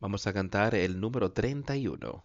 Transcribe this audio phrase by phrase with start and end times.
[0.00, 2.24] Vamos a cantar el número 31.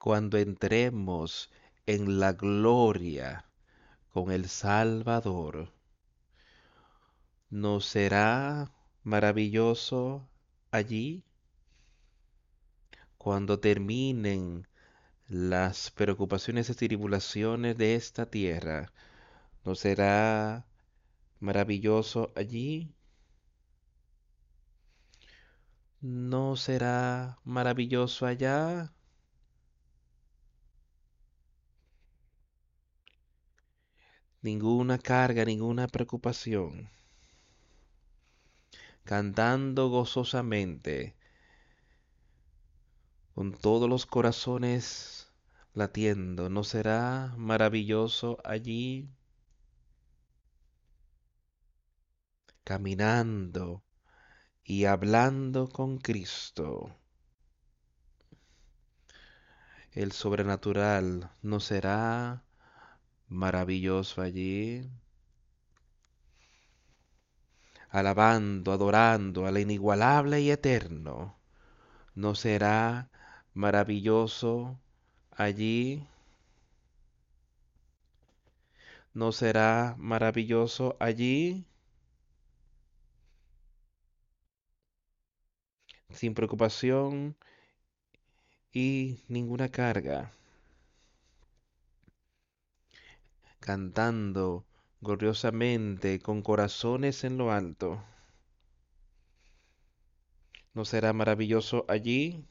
[0.00, 1.48] Cuando entremos
[1.86, 3.44] en la gloria
[4.12, 5.72] con el Salvador,
[7.50, 8.72] ¿no será
[9.04, 10.26] maravilloso
[10.70, 11.22] allí?
[13.18, 14.66] Cuando terminen
[15.28, 18.92] las preocupaciones y tribulaciones de esta tierra,
[19.64, 20.66] ¿no será
[21.40, 22.94] maravilloso allí?
[26.02, 28.92] ¿No será maravilloso allá?
[34.42, 36.88] Ninguna carga, ninguna preocupación.
[39.04, 41.14] Cantando gozosamente,
[43.34, 45.30] con todos los corazones
[45.74, 49.10] latiendo, ¿no será maravilloso allí?
[52.64, 53.82] Caminando
[54.64, 56.96] y hablando con Cristo.
[59.92, 62.44] El sobrenatural no será
[63.30, 64.90] maravilloso allí.
[67.90, 71.38] Alabando, adorando al inigualable y eterno.
[72.14, 73.10] ¿No será
[73.54, 74.78] maravilloso
[75.32, 76.06] allí?
[79.14, 81.64] ¿No será maravilloso allí?
[86.10, 87.36] Sin preocupación
[88.72, 90.32] y ninguna carga.
[93.60, 94.66] Cantando
[95.00, 98.02] gloriosamente con corazones en lo alto.
[100.74, 102.44] ¿No será maravilloso allí?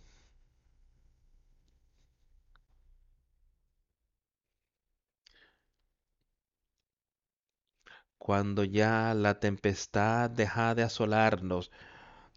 [8.20, 11.72] Cuando ya la tempestad deja de asolarnos,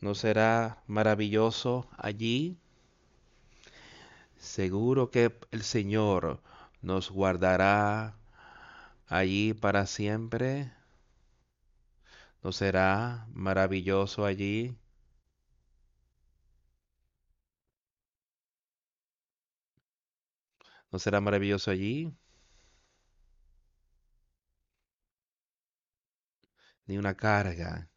[0.00, 2.58] ¿no será maravilloso allí?
[4.38, 6.42] Seguro que el Señor
[6.82, 8.16] nos guardará
[9.12, 10.72] allí para siempre.
[12.42, 14.76] ¿No será maravilloso allí?
[20.92, 22.12] ¿No será maravilloso allí?
[26.86, 27.88] Ni una carga.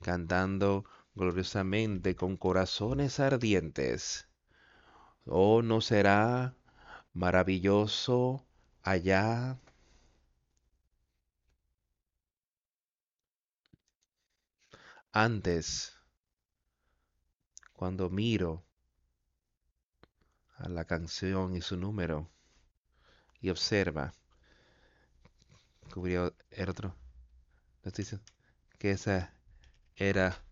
[0.00, 0.84] Cantando
[1.16, 4.28] gloriosamente con corazones ardientes.
[5.26, 6.54] Oh, ¿no será
[7.14, 8.44] maravilloso
[8.82, 9.58] allá?
[15.12, 15.96] Antes,
[17.72, 18.64] cuando miro
[20.56, 22.28] a la canción y su número
[23.40, 24.12] y observa,
[25.92, 26.96] cubrió el otro,
[27.84, 27.94] nos
[28.78, 29.32] que esa
[29.96, 30.42] era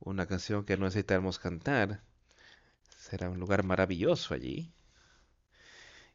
[0.00, 2.02] una canción que no necesitamos cantar.
[2.98, 4.72] Será un lugar maravilloso allí.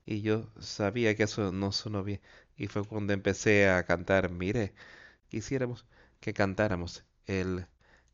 [0.07, 2.19] Y yo sabía que eso no sonó bien.
[2.57, 4.73] Y fue cuando empecé a cantar, mire,
[5.29, 5.85] quisiéramos
[6.21, 7.67] que cantáramos el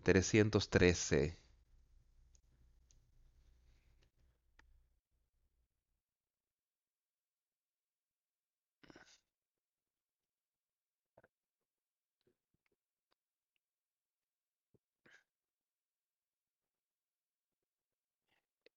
[0.03, 1.37] 313.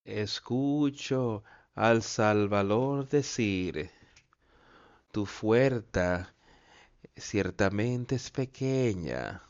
[0.07, 1.45] Escucho
[1.77, 3.91] al Salvador decir,
[5.13, 6.35] tu fuerza
[7.15, 9.43] ciertamente es pequeña.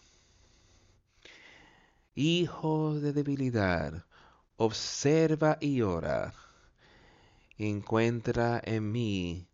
[2.16, 4.04] Hijo de debilidad,
[4.56, 6.34] observa y ora.
[7.58, 9.46] Encuentra en mí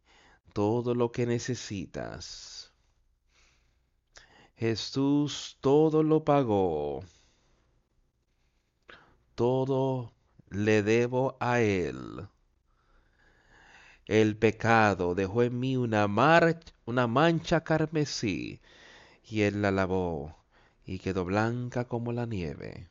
[0.55, 2.73] todo lo que necesitas.
[4.57, 7.05] Jesús todo lo pagó.
[9.35, 10.15] Todo
[10.49, 12.29] le debo a Él.
[14.07, 16.07] El pecado dejó en mí una,
[16.85, 18.61] una mancha carmesí
[19.25, 20.37] y Él la lavó
[20.85, 22.89] y quedó blanca como la nieve.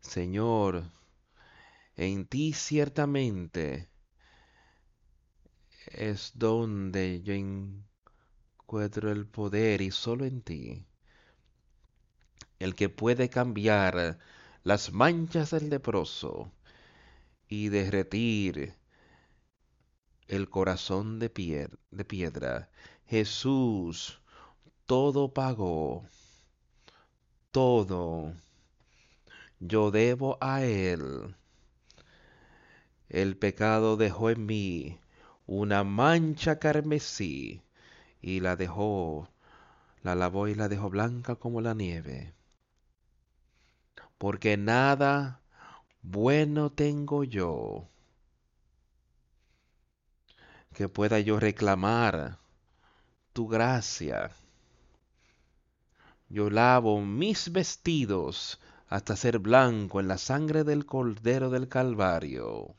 [0.00, 0.84] Señor,
[1.96, 3.88] en ti ciertamente
[5.86, 10.86] es donde yo encuentro el poder y solo en ti.
[12.58, 14.18] el que puede cambiar
[14.64, 16.50] las manchas del leproso
[17.48, 18.74] y derretir
[20.28, 22.70] el corazón de, de piedra.
[23.06, 24.20] Jesús
[24.86, 26.04] todo pagó,
[27.50, 28.34] todo.
[29.60, 31.34] Yo debo a Él.
[33.08, 34.98] El pecado dejó en mí
[35.46, 37.62] una mancha carmesí
[38.20, 39.28] y la dejó,
[40.02, 42.34] la lavó y la dejó blanca como la nieve.
[44.18, 45.40] Porque nada
[46.02, 47.88] bueno tengo yo
[50.74, 52.38] que pueda yo reclamar
[53.32, 54.32] tu gracia.
[56.28, 62.74] Yo lavo mis vestidos hasta ser blanco en la sangre del Cordero del Calvario.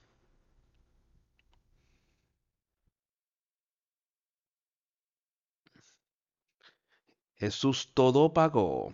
[7.38, 8.94] Jesús todo pagó.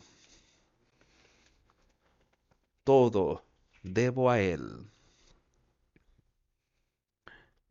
[2.83, 3.44] Todo
[3.83, 4.91] debo a Él.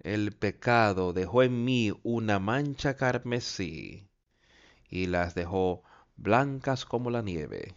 [0.02, 4.08] El pecado dejó en mí una mancha carmesí
[4.88, 5.82] y las dejó
[6.17, 7.76] blancas como la nieve.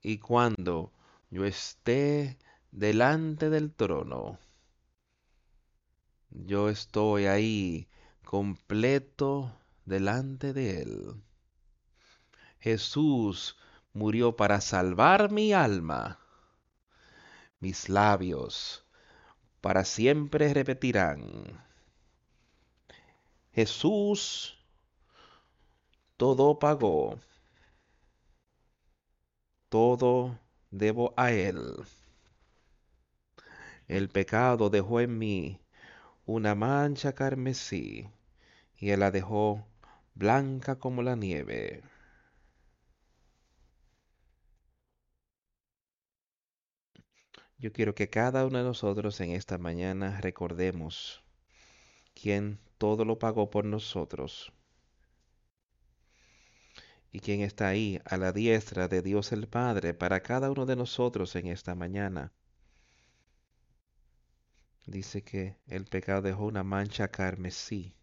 [0.00, 0.94] Y cuando
[1.28, 2.38] yo esté
[2.70, 4.38] delante del trono,
[6.30, 7.88] yo estoy ahí
[8.24, 9.52] completo
[9.84, 11.22] delante de él.
[12.60, 13.58] Jesús
[13.92, 16.18] murió para salvar mi alma.
[17.60, 18.85] Mis labios
[19.66, 21.24] para siempre repetirán.
[23.52, 24.56] Jesús
[26.16, 27.18] todo pagó,
[29.68, 30.38] todo
[30.70, 31.58] debo a Él.
[33.88, 35.58] El pecado dejó en mí
[36.26, 38.08] una mancha carmesí
[38.78, 39.66] y Él la dejó
[40.14, 41.82] blanca como la nieve.
[47.58, 51.24] Yo quiero que cada uno de nosotros en esta mañana recordemos
[52.14, 54.52] quién todo lo pagó por nosotros
[57.12, 60.76] y quién está ahí a la diestra de Dios el Padre para cada uno de
[60.76, 62.30] nosotros en esta mañana.
[64.84, 67.94] Dice que el pecado dejó una mancha carmesí,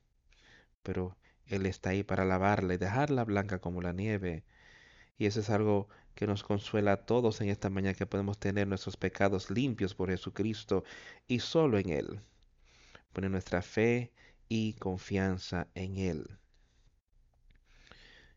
[0.81, 1.15] pero
[1.45, 4.43] Él está ahí para lavarla y dejarla blanca como la nieve.
[5.19, 8.67] Y eso es algo que nos consuela a todos en esta mañana que podemos tener
[8.67, 10.83] nuestros pecados limpios por Jesucristo
[11.27, 12.19] y solo en Él.
[13.13, 14.11] Poner nuestra fe
[14.47, 16.37] y confianza en Él.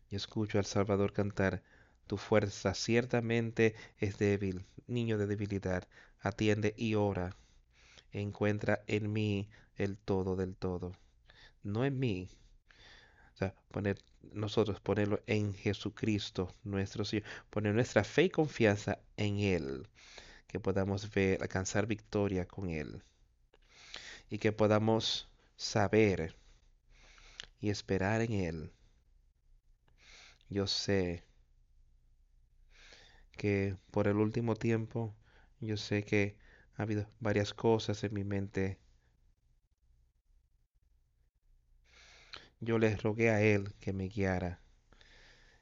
[0.09, 1.63] Y escucho al Salvador cantar,
[2.07, 5.87] tu fuerza ciertamente es débil, niño de debilidad,
[6.19, 7.35] atiende y ora.
[8.11, 10.93] Encuentra en mí el todo del todo.
[11.63, 12.29] No en mí,
[13.37, 13.99] o sea, poner
[14.33, 19.87] nosotros ponerlo en Jesucristo, nuestro Señor, poner nuestra fe y confianza en Él,
[20.47, 23.03] que podamos ver, alcanzar victoria con Él
[24.31, 26.35] y que podamos saber
[27.61, 28.71] y esperar en Él.
[30.49, 31.23] Yo sé
[33.33, 35.15] que por el último tiempo,
[35.59, 36.37] yo sé que
[36.75, 38.79] ha habido varias cosas en mi mente
[42.59, 44.59] Yo le rogué a Él que me guiara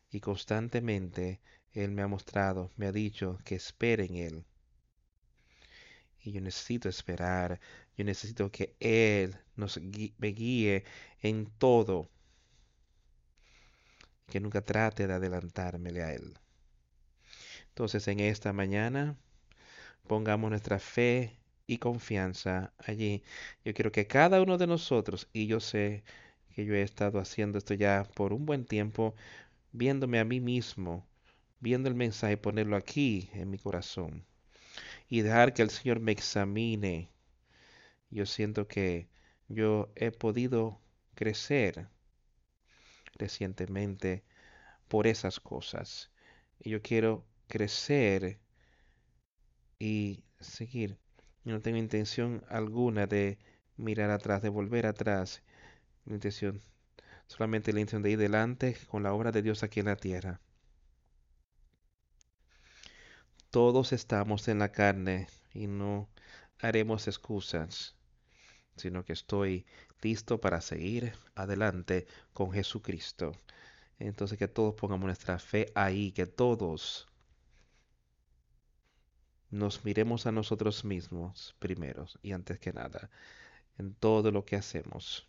[0.09, 1.41] y constantemente
[1.73, 4.45] Él me ha mostrado, me ha dicho que espere en Él.
[6.21, 7.59] Y yo necesito esperar,
[7.97, 9.77] yo necesito que Él nos
[10.17, 10.85] me guíe
[11.21, 12.09] en todo,
[14.27, 16.33] que nunca trate de adelantármele a Él.
[17.69, 19.17] Entonces en esta mañana
[20.07, 23.23] pongamos nuestra fe y confianza allí.
[23.65, 26.03] Yo quiero que cada uno de nosotros, y yo sé
[26.55, 29.13] que yo he estado haciendo esto ya por un buen tiempo,
[29.73, 31.05] viéndome a mí mismo,
[31.59, 34.25] viendo el mensaje ponerlo aquí en mi corazón
[35.09, 37.09] y dejar que el Señor me examine.
[38.09, 39.09] Yo siento que
[39.49, 40.79] yo he podido
[41.13, 41.89] crecer
[43.15, 44.23] recientemente
[44.87, 46.11] por esas cosas.
[46.59, 48.39] Y yo quiero crecer
[49.77, 50.97] y seguir.
[51.43, 53.37] no tengo intención alguna de
[53.77, 55.43] mirar atrás, de volver atrás
[56.13, 56.61] intención,
[57.27, 60.39] solamente la intención de ir delante con la obra de Dios aquí en la tierra.
[63.49, 66.09] Todos estamos en la carne y no
[66.59, 67.95] haremos excusas,
[68.75, 69.65] sino que estoy
[70.01, 73.31] listo para seguir adelante con Jesucristo.
[73.97, 77.07] Entonces que todos pongamos nuestra fe ahí, que todos
[79.49, 83.09] nos miremos a nosotros mismos primeros y antes que nada
[83.77, 85.27] en todo lo que hacemos.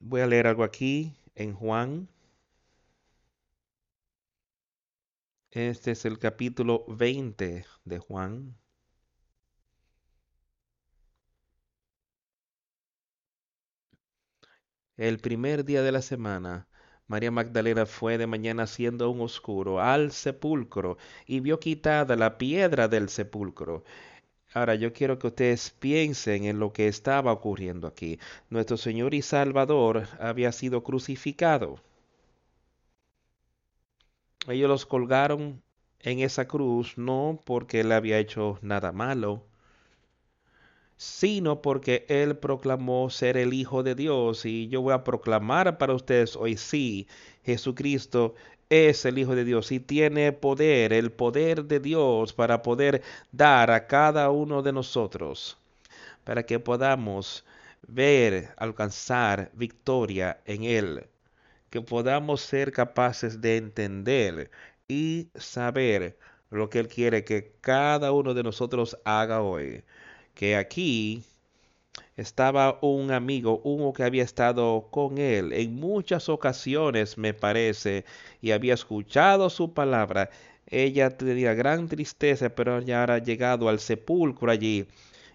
[0.00, 2.08] Voy a leer algo aquí en Juan.
[5.52, 8.56] Este es el capítulo 20 de Juan.
[14.96, 16.68] El primer día de la semana,
[17.08, 22.86] María Magdalena fue de mañana siendo un oscuro al sepulcro y vio quitada la piedra
[22.86, 23.82] del sepulcro.
[24.52, 28.18] Ahora yo quiero que ustedes piensen en lo que estaba ocurriendo aquí.
[28.48, 31.78] Nuestro Señor y Salvador había sido crucificado.
[34.48, 35.62] Ellos los colgaron
[36.00, 39.44] en esa cruz no porque él había hecho nada malo,
[40.96, 44.44] sino porque él proclamó ser el Hijo de Dios.
[44.44, 47.08] Y yo voy a proclamar para ustedes hoy sí,
[47.44, 48.34] Jesucristo
[48.70, 53.70] es el Hijo de Dios y tiene poder, el poder de Dios para poder dar
[53.70, 55.58] a cada uno de nosotros,
[56.24, 57.44] para que podamos
[57.86, 61.06] ver, alcanzar victoria en Él,
[61.70, 64.50] que podamos ser capaces de entender
[64.88, 66.16] y saber
[66.50, 69.84] lo que Él quiere que cada uno de nosotros haga hoy
[70.40, 71.24] que aquí
[72.20, 78.04] estaba un amigo, uno que había estado con él en muchas ocasiones, me parece,
[78.42, 80.28] y había escuchado su palabra.
[80.66, 84.86] Ella tenía gran tristeza, pero ya era llegado al sepulcro allí.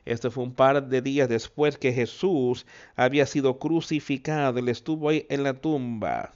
[0.06, 4.60] Esto fue un par de días después que Jesús había sido crucificado.
[4.60, 6.34] Él estuvo ahí en la tumba.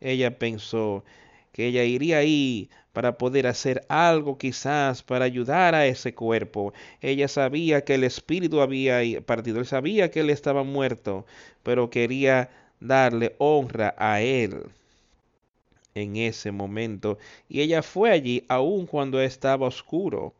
[0.00, 1.04] Ella pensó
[1.52, 6.72] que ella iría ahí para poder hacer algo quizás para ayudar a ese cuerpo.
[7.02, 11.26] Ella sabía que el espíritu había partido, él sabía que él estaba muerto,
[11.62, 14.62] pero quería darle honra a él
[15.94, 17.18] en ese momento.
[17.48, 20.34] Y ella fue allí aun cuando estaba oscuro.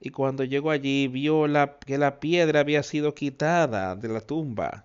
[0.00, 1.46] Y cuando llegó allí vio
[1.86, 4.84] que la piedra había sido quitada de la tumba.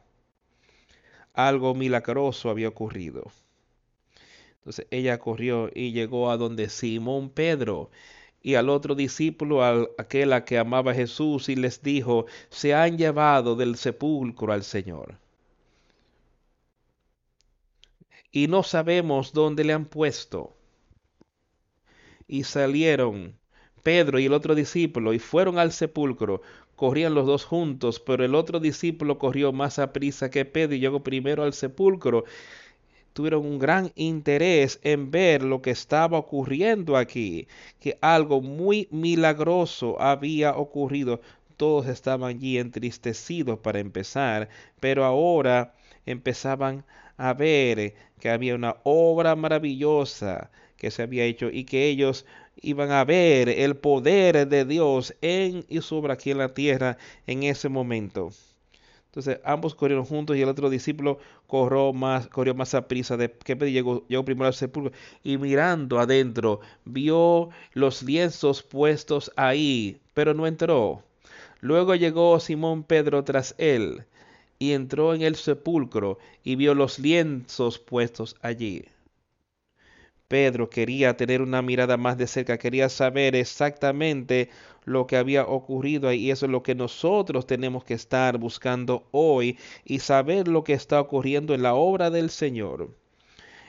[1.33, 3.31] Algo milagroso había ocurrido.
[4.63, 7.91] Entonces ella corrió y llegó a donde Simón Pedro
[8.41, 12.97] y al otro discípulo, al, aquel a que amaba Jesús, y les dijo, se han
[12.97, 15.17] llevado del sepulcro al Señor.
[18.31, 20.55] Y no sabemos dónde le han puesto.
[22.27, 23.35] Y salieron
[23.83, 26.41] Pedro y el otro discípulo y fueron al sepulcro.
[26.75, 30.79] Corrían los dos juntos, pero el otro discípulo corrió más a prisa que Pedro y
[30.79, 32.25] llegó primero al sepulcro
[33.13, 37.47] tuvieron un gran interés en ver lo que estaba ocurriendo aquí,
[37.79, 41.21] que algo muy milagroso había ocurrido.
[41.57, 46.83] Todos estaban allí entristecidos para empezar, pero ahora empezaban
[47.17, 52.25] a ver que había una obra maravillosa que se había hecho y que ellos
[52.61, 57.43] iban a ver el poder de Dios en y sobre aquí en la tierra en
[57.43, 58.31] ese momento.
[59.05, 61.19] Entonces ambos corrieron juntos y el otro discípulo
[61.53, 64.91] corrió más, corrió más a prisa de que llegó, llegó primero al sepulcro
[65.23, 71.03] y mirando adentro vio los lienzos puestos ahí, pero no entró.
[71.61, 74.03] Luego llegó Simón Pedro tras él
[74.57, 78.85] y entró en el sepulcro y vio los lienzos puestos allí.
[80.27, 84.49] Pedro quería tener una mirada más de cerca, quería saber exactamente
[84.85, 86.25] lo que había ocurrido ahí.
[86.25, 90.73] Y eso es lo que nosotros tenemos que estar buscando hoy y saber lo que
[90.73, 92.95] está ocurriendo en la obra del Señor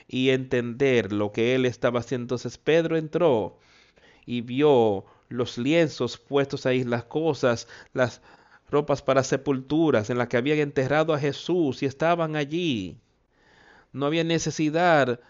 [0.08, 2.24] y entender lo que él estaba haciendo.
[2.24, 3.58] Entonces Pedro entró
[4.26, 8.22] y vio los lienzos puestos ahí, las cosas, las
[8.70, 12.98] ropas para sepulturas en las que habían enterrado a Jesús y estaban allí.
[13.92, 15.20] No había necesidad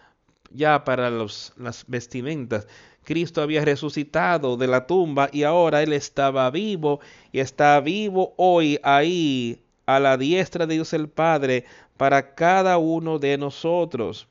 [0.51, 2.67] ya para los, las vestimentas.
[3.05, 6.99] Cristo había resucitado de la tumba y ahora Él estaba vivo
[7.31, 13.19] y está vivo hoy ahí a la diestra de Dios el Padre para cada uno
[13.19, 14.27] de nosotros.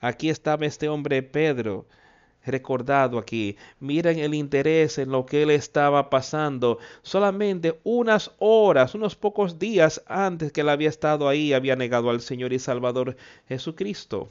[0.00, 1.86] Aquí estaba este hombre Pedro,
[2.44, 3.56] recordado aquí.
[3.78, 6.78] Miren el interés en lo que él estaba pasando.
[7.02, 12.20] Solamente unas horas, unos pocos días antes que él había estado ahí, había negado al
[12.20, 13.16] Señor y Salvador
[13.48, 14.28] Jesucristo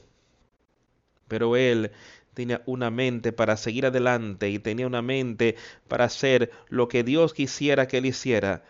[1.32, 1.90] pero él
[2.34, 5.56] tenía una mente para seguir adelante y tenía una mente
[5.88, 8.64] para hacer lo que Dios quisiera que él hiciera,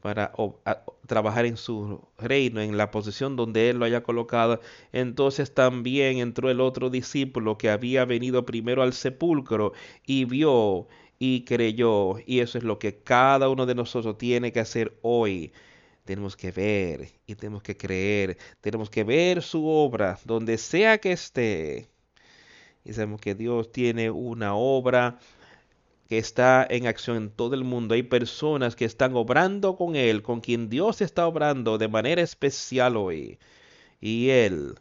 [0.00, 0.32] para
[1.06, 4.60] trabajar en su reino, en la posición donde él lo haya colocado.
[4.92, 9.72] Entonces también entró el otro discípulo que había venido primero al sepulcro
[10.06, 10.86] y vio
[11.18, 12.16] y creyó.
[12.26, 15.52] Y eso es lo que cada uno de nosotros tiene que hacer hoy
[16.04, 21.12] tenemos que ver y tenemos que creer, tenemos que ver su obra donde sea que
[21.12, 21.90] esté.
[22.88, 25.18] Y sabemos que Dios tiene una obra
[26.08, 27.94] que está en acción en todo el mundo.
[27.94, 32.96] Hay personas que están obrando con Él, con quien Dios está obrando de manera especial
[32.96, 33.38] hoy.
[34.00, 34.76] y Él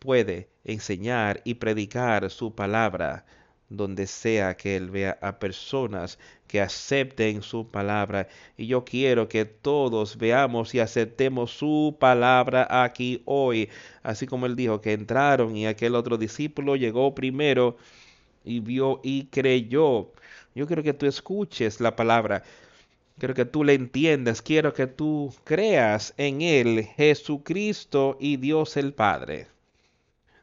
[0.00, 3.24] puede enseñar y predicar su palabra
[3.68, 8.28] donde sea que Él vea a personas que acepten su palabra.
[8.56, 13.68] Y yo quiero que todos veamos y aceptemos su palabra aquí hoy.
[14.02, 17.76] Así como Él dijo que entraron y aquel otro discípulo llegó primero
[18.44, 20.12] y vio y creyó.
[20.54, 22.42] Yo quiero que tú escuches la palabra.
[23.18, 24.42] Quiero que tú le entiendas.
[24.42, 29.53] Quiero que tú creas en Él, Jesucristo y Dios el Padre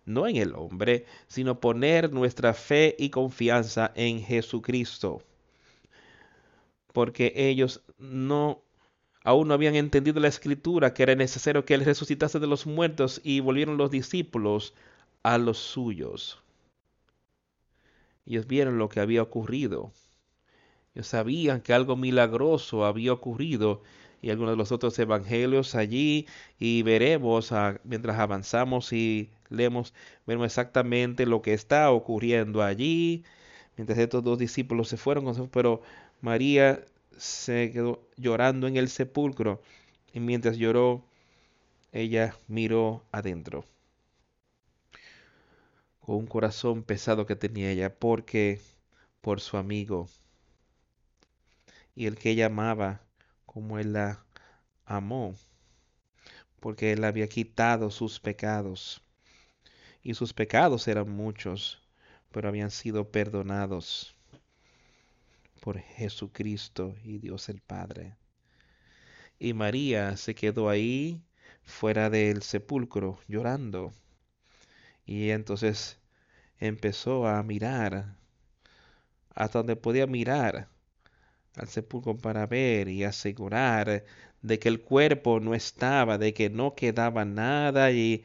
[0.06, 5.22] no en el hombre, sino poner nuestra fe y confianza en Jesucristo.
[6.94, 8.64] Porque ellos no
[9.24, 13.22] aún no habían entendido la escritura que era necesario que él resucitase de los muertos
[13.24, 14.74] y volvieron los discípulos
[15.24, 16.42] a los suyos.
[18.26, 19.92] Ellos vieron lo que había ocurrido.
[20.94, 23.82] Ellos sabían que algo milagroso había ocurrido
[24.22, 26.28] y algunos de los otros evangelios allí
[26.60, 27.52] y veremos
[27.84, 29.94] mientras avanzamos y leemos,
[30.28, 33.24] vemos exactamente lo que está ocurriendo allí.
[33.78, 35.82] Mientras estos dos discípulos se fueron, pero
[36.22, 36.84] María
[37.18, 39.62] se quedó llorando en el sepulcro
[40.14, 41.04] y mientras lloró,
[41.92, 43.66] ella miró adentro
[46.02, 48.60] con un corazón pesado que tenía ella porque
[49.22, 50.10] por su amigo
[51.96, 53.02] y el que ella amaba
[53.54, 54.24] como él la
[54.86, 55.36] amó,
[56.62, 59.02] porque él había quitado sus pecados.
[60.02, 61.82] Y sus pecados eran muchos,
[62.32, 64.16] pero habían sido perdonados
[65.60, 68.16] por Jesucristo y Dios el Padre.
[69.38, 71.22] Y María se quedó ahí
[71.62, 73.92] fuera del sepulcro llorando.
[75.06, 76.00] Y entonces
[76.58, 78.16] empezó a mirar
[79.36, 80.70] hasta donde podía mirar
[81.56, 84.04] al sepulcro para ver y asegurar
[84.42, 88.24] de que el cuerpo no estaba, de que no quedaba nada y,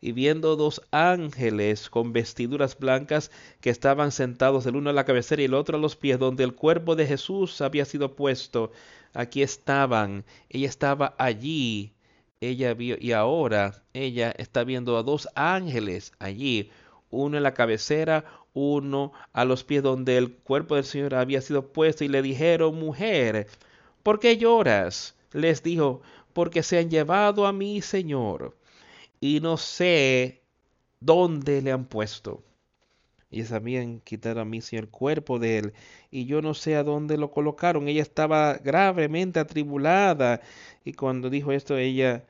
[0.00, 5.42] y viendo dos ángeles con vestiduras blancas que estaban sentados el uno a la cabecera
[5.42, 8.72] y el otro a los pies donde el cuerpo de Jesús había sido puesto.
[9.14, 11.94] Aquí estaban, ella estaba allí,
[12.40, 16.70] ella vio y ahora ella está viendo a dos ángeles allí,
[17.14, 18.24] uno en la cabecera,
[18.54, 22.78] uno a los pies donde el cuerpo del Señor había sido puesto y le dijeron,
[22.78, 23.48] mujer,
[24.02, 25.16] ¿por qué lloras?
[25.32, 28.56] Les dijo, porque se han llevado a mi Señor
[29.20, 30.42] y no sé
[31.00, 32.42] dónde le han puesto.
[33.30, 35.72] Y sabían quitar a mí el cuerpo de él,
[36.12, 37.88] y yo no sé a dónde lo colocaron.
[37.88, 40.40] Ella estaba gravemente atribulada,
[40.84, 42.24] y cuando dijo esto, ella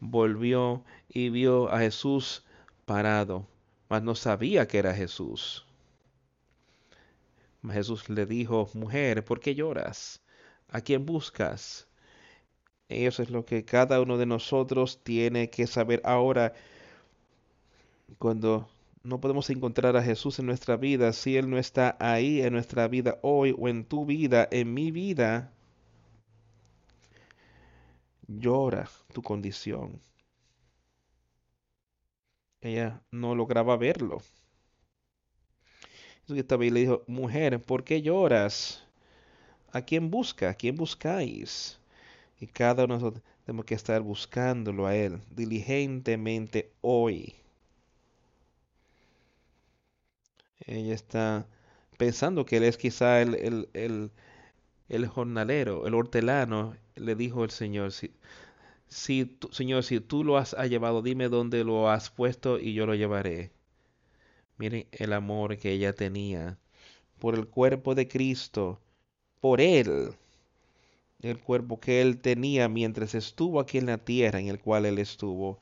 [0.00, 2.44] volvió y vio a Jesús
[2.84, 3.46] parado
[3.90, 5.66] mas no sabía que era Jesús.
[7.70, 10.22] Jesús le dijo, mujer, ¿por qué lloras?
[10.68, 11.88] ¿A quién buscas?
[12.88, 16.54] Eso es lo que cada uno de nosotros tiene que saber ahora
[18.18, 18.68] cuando
[19.02, 22.86] no podemos encontrar a Jesús en nuestra vida, si Él no está ahí en nuestra
[22.86, 25.52] vida hoy o en tu vida, en mi vida,
[28.28, 30.00] llora tu condición
[32.60, 34.22] ella no lograba verlo.
[36.20, 38.84] Entonces también le dijo, mujer, ¿por qué lloras?
[39.72, 40.50] ¿A quién busca?
[40.50, 41.78] ¿A quién buscáis?
[42.40, 47.34] Y cada uno de nosotros tenemos que estar buscándolo a Él diligentemente hoy.
[50.66, 51.46] Ella está
[51.98, 53.34] pensando que Él es quizá el,
[53.74, 54.10] el,
[54.88, 56.76] el, jornalero, el hortelano.
[56.94, 57.92] Le dijo el Señor,
[58.90, 62.94] si, Señor, si tú lo has, llevado, dime dónde lo has puesto y yo lo
[62.94, 63.52] llevaré.
[64.58, 66.58] Miren el amor que ella tenía
[67.18, 68.80] por el cuerpo de Cristo,
[69.40, 70.14] por Él,
[71.22, 74.98] el cuerpo que Él tenía mientras estuvo aquí en la tierra en el cual Él
[74.98, 75.58] estuvo.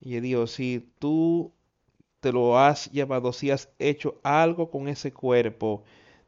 [0.00, 1.52] Y Dios, si tú
[2.20, 5.84] te lo has llevado, si has hecho algo con ese cuerpo,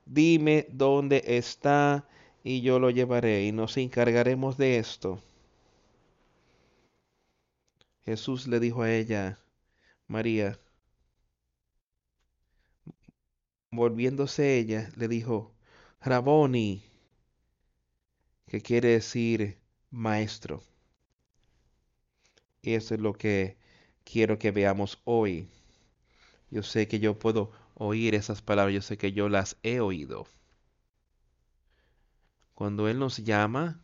[0.07, 2.07] dime dónde está
[2.45, 5.21] y yo lo llevaré y nos encargaremos de esto.
[8.09, 9.39] Jesús le dijo a ella,
[10.07, 10.59] María,
[13.71, 15.53] volviéndose ella, le dijo,
[16.01, 16.83] Raboni,
[18.47, 19.59] que quiere decir
[19.91, 20.63] maestro.
[22.63, 23.59] Y eso es lo que
[24.05, 25.47] quiero que veamos hoy.
[26.51, 30.27] Yo sé que yo puedo oír esas palabras, yo sé que yo las he oído.
[32.55, 33.83] Cuando Él nos llama,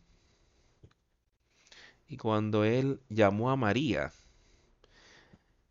[2.07, 4.11] y cuando Él llamó a María,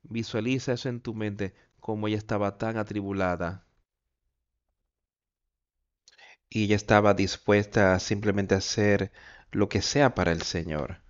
[0.04, 3.66] visualiza eso en tu mente, como ella estaba tan atribulada.
[6.48, 9.12] Y ella estaba dispuesta a simplemente hacer
[9.52, 11.02] lo que sea para el Señor.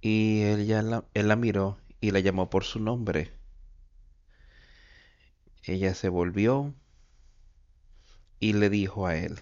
[0.00, 3.32] Y él, la, él la miró y la llamó por su nombre.
[5.64, 6.74] Ella se volvió
[8.40, 9.40] y le dijo a él,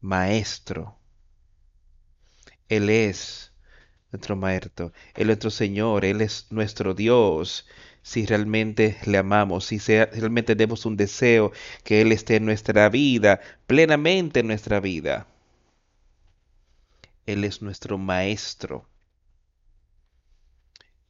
[0.00, 0.97] Maestro,
[2.68, 3.52] Él es
[4.12, 7.66] nuestro Maestro, Él es nuestro Señor, Él es nuestro Dios.
[8.02, 11.52] Si realmente le amamos, si realmente tenemos un deseo
[11.84, 15.26] que Él esté en nuestra vida, plenamente en nuestra vida.
[17.26, 18.86] Él es nuestro Maestro.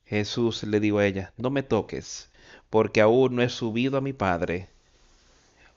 [0.04, 2.30] Jesús le dijo a ella, no me toques,
[2.70, 4.68] porque aún no he subido a mi Padre.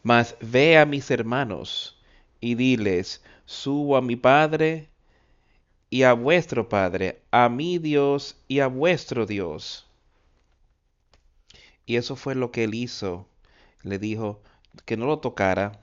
[0.04, 2.02] Mas ve a mis hermanos
[2.40, 4.91] y diles, subo a mi Padre
[5.92, 9.86] y a vuestro Padre, a mi Dios y a vuestro Dios.
[11.86, 13.28] Y eso fue lo que él hizo.
[13.84, 14.42] Le dijo
[14.86, 15.82] que no lo tocara,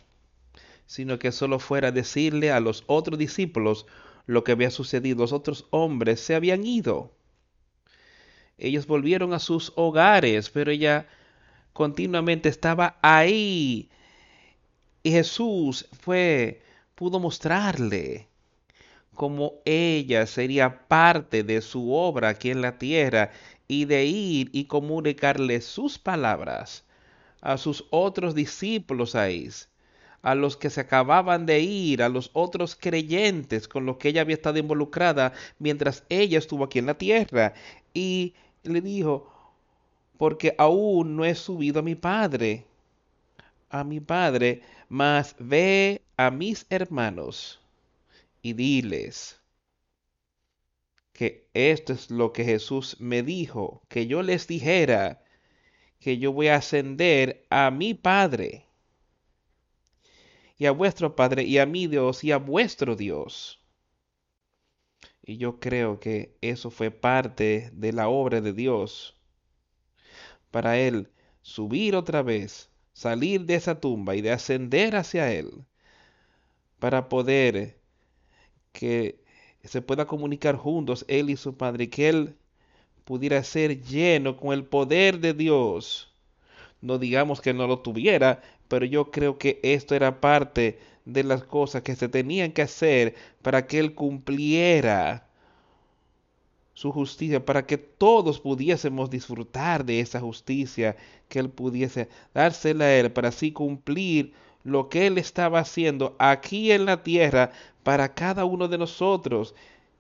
[0.87, 3.85] sino que solo fuera a decirle a los otros discípulos
[4.25, 5.19] lo que había sucedido.
[5.19, 7.13] Los otros hombres se habían ido.
[8.57, 11.07] Ellos volvieron a sus hogares, pero ella
[11.75, 13.91] continuamente estaba ahí.
[15.03, 16.63] Y Jesús fue,
[16.95, 18.29] pudo mostrarle
[19.19, 23.33] cómo ella sería parte de su obra aquí en la tierra
[23.67, 26.85] y de ir y comunicarle sus palabras
[27.41, 29.51] a sus otros discípulos ahí,
[30.23, 34.21] a los que se acababan de ir, a los otros creyentes con los que ella
[34.21, 37.55] había estado involucrada mientras ella estuvo aquí en la tierra.
[37.93, 39.33] Y le dijo,
[40.17, 42.67] porque aún no he subido a mi Padre,
[43.69, 47.61] a mi Padre, mas ve a mis hermanos
[48.43, 49.41] y diles
[51.13, 55.25] que esto es lo que Jesús me dijo, que yo les dijera
[55.99, 58.67] que yo voy a ascender a mi Padre
[60.57, 63.61] y a vuestro Padre y a mi Dios y a vuestro Dios.
[65.23, 69.21] Y yo creo que eso fue parte de la obra de Dios.
[70.51, 71.11] Para Él
[71.43, 75.67] subir otra vez, salir de esa tumba y de ascender hacia Él.
[76.79, 77.78] Para poder
[78.73, 79.19] que
[79.65, 81.91] se pueda comunicar juntos Él y su Padre.
[81.91, 82.37] Que Él
[83.05, 86.13] pudiera ser lleno con el poder de Dios.
[86.81, 91.43] No digamos que no lo tuviera, pero yo creo que esto era parte de las
[91.43, 95.27] cosas que se tenían que hacer para que Él cumpliera
[96.75, 100.97] su justicia, para que todos pudiésemos disfrutar de esa justicia,
[101.29, 106.71] que Él pudiese dársela a Él, para así cumplir lo que Él estaba haciendo aquí
[106.71, 107.53] en la tierra
[107.89, 109.55] para cada uno de nosotros,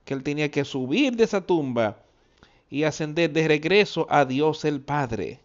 [0.05, 1.97] que Él tenía que subir de esa tumba
[2.69, 5.41] y ascender de regreso a Dios el Padre.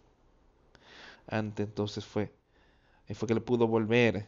[1.26, 2.34] Antes entonces fue,
[3.14, 4.26] fue que Él pudo volver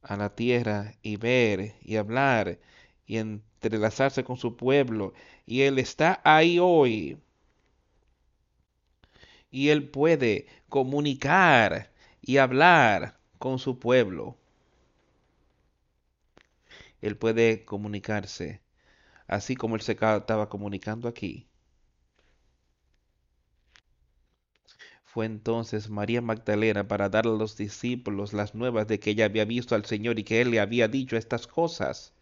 [0.00, 2.58] a la tierra y ver y hablar
[3.06, 5.12] y entrelazarse con su pueblo.
[5.44, 7.18] Y Él está ahí hoy.
[9.50, 14.38] Y Él puede comunicar y hablar con su pueblo.
[17.04, 18.62] Él puede comunicarse
[19.28, 21.48] así como Él se estaba comunicando aquí.
[25.04, 29.44] Fue entonces María Magdalena para dar a los discípulos las nuevas de que ella había
[29.44, 32.13] visto al Señor y que Él le había dicho estas cosas.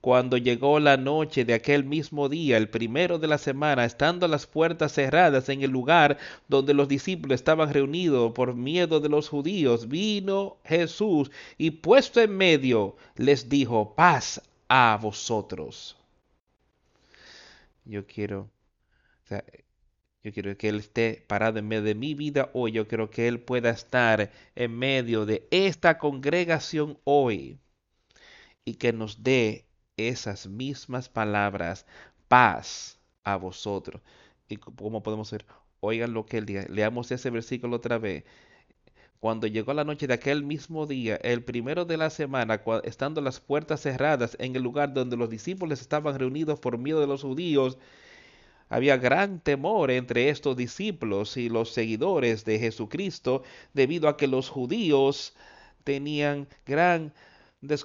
[0.00, 4.46] Cuando llegó la noche de aquel mismo día, el primero de la semana, estando las
[4.46, 9.88] puertas cerradas en el lugar donde los discípulos estaban reunidos por miedo de los judíos,
[9.88, 15.96] vino Jesús y puesto en medio les dijo, paz a vosotros.
[17.84, 18.48] Yo quiero,
[20.22, 22.72] yo quiero que Él esté parado en medio de mi vida hoy.
[22.72, 27.58] Yo quiero que Él pueda estar en medio de esta congregación hoy
[28.68, 29.64] y que nos dé
[29.96, 31.86] esas mismas palabras,
[32.28, 34.02] paz a vosotros.
[34.46, 35.46] Y como podemos ver,
[35.80, 36.68] oigan lo que él dice.
[36.68, 38.24] Leamos ese versículo otra vez.
[39.20, 43.40] Cuando llegó la noche de aquel mismo día, el primero de la semana, estando las
[43.40, 47.78] puertas cerradas en el lugar donde los discípulos estaban reunidos por miedo de los judíos,
[48.68, 54.50] había gran temor entre estos discípulos y los seguidores de Jesucristo debido a que los
[54.50, 55.34] judíos
[55.84, 57.14] tenían gran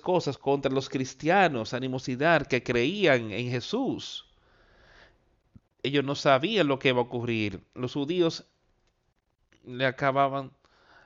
[0.01, 4.25] cosas contra los cristianos, animosidad que creían en Jesús.
[5.81, 7.63] Ellos no sabían lo que iba a ocurrir.
[7.73, 8.45] Los judíos
[9.65, 10.51] le acababan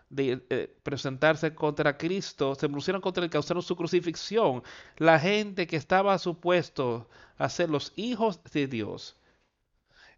[0.09, 4.63] de eh, presentarse contra Cristo, se pusieron contra el causaron su crucifixión.
[4.97, 9.17] La gente que estaba supuesto a ser los hijos de Dios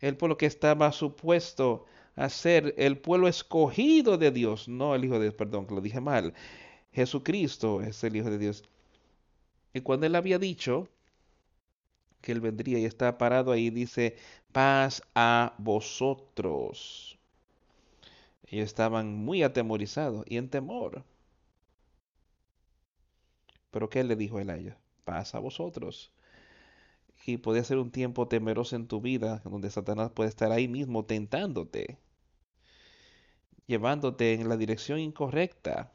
[0.01, 1.85] el pueblo que estaba supuesto
[2.15, 5.81] a ser el pueblo escogido de Dios, no el hijo de Dios, perdón, que lo
[5.81, 6.33] dije mal.
[6.91, 8.63] Jesucristo es el hijo de Dios.
[9.73, 10.87] Y cuando él había dicho
[12.21, 14.17] que él vendría y está parado ahí, dice,
[14.51, 17.17] paz a vosotros.
[18.47, 21.03] Ellos estaban muy atemorizados y en temor.
[23.71, 24.75] Pero ¿qué le dijo él a ellos?
[25.05, 26.11] Paz a vosotros.
[27.25, 31.05] Y puede ser un tiempo temeroso en tu vida, donde Satanás puede estar ahí mismo
[31.05, 31.97] tentándote,
[33.67, 35.91] llevándote en la dirección incorrecta.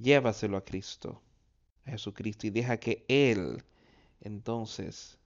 [0.00, 1.20] Llévaselo a Cristo,
[1.86, 3.62] a Jesucristo, y deja que Él
[4.22, 5.18] entonces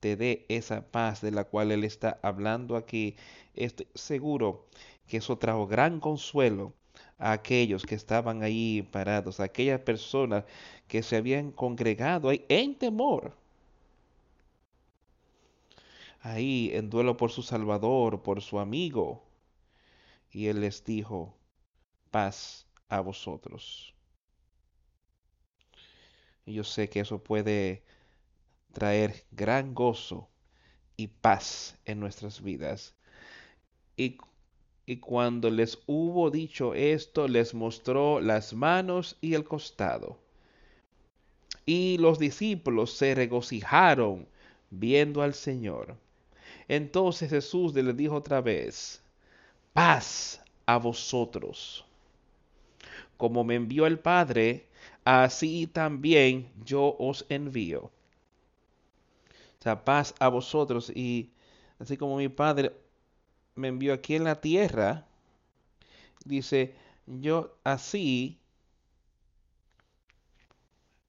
[0.00, 3.16] te dé esa paz de la cual Él está hablando aquí.
[3.54, 4.66] Estoy seguro
[5.06, 6.72] que eso trajo gran consuelo
[7.18, 10.44] a aquellos que estaban ahí parados, a aquellas personas
[10.88, 13.36] que se habían congregado ahí en temor.
[16.22, 19.22] Ahí en duelo por su Salvador, por su amigo.
[20.32, 21.34] Y Él les dijo,
[22.10, 23.94] paz a vosotros.
[26.50, 27.84] Y yo sé que eso puede
[28.72, 30.28] traer gran gozo
[30.96, 32.96] y paz en nuestras vidas.
[33.96, 34.18] Y,
[34.84, 40.18] y, cuando les hubo dicho esto, les mostró las manos y el costado.
[41.66, 44.26] Y los discípulos se regocijaron
[44.70, 45.94] viendo al Señor.
[46.66, 49.00] Entonces Jesús les dijo otra vez,
[49.72, 51.84] paz a vosotros.
[53.16, 54.66] Como me envió el Padre,
[55.04, 57.90] así también yo os envío.
[59.58, 60.90] O sea, paz a vosotros.
[60.94, 61.30] Y
[61.78, 62.72] así como mi Padre
[63.54, 65.06] me envió aquí en la tierra,
[66.24, 66.74] dice,
[67.06, 68.38] yo así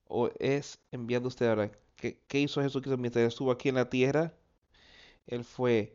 [0.08, 1.70] o es enviado usted ahora.
[1.96, 4.34] ¿Qué, ¿Qué, hizo Jesucristo mientras estuvo aquí en la tierra?
[5.26, 5.94] Él fue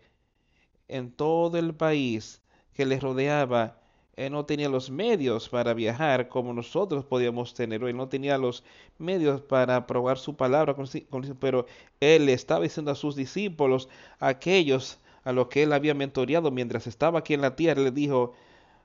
[0.88, 2.42] en todo el país
[2.74, 3.80] que le rodeaba
[4.18, 7.84] él no tenía los medios para viajar como nosotros podíamos tener.
[7.84, 8.64] Él no tenía los
[8.98, 10.76] medios para probar su palabra,
[11.40, 11.68] pero
[12.00, 17.20] él estaba diciendo a sus discípulos, aquellos a los que él había mentoreado mientras estaba
[17.20, 18.34] aquí en la tierra, le dijo,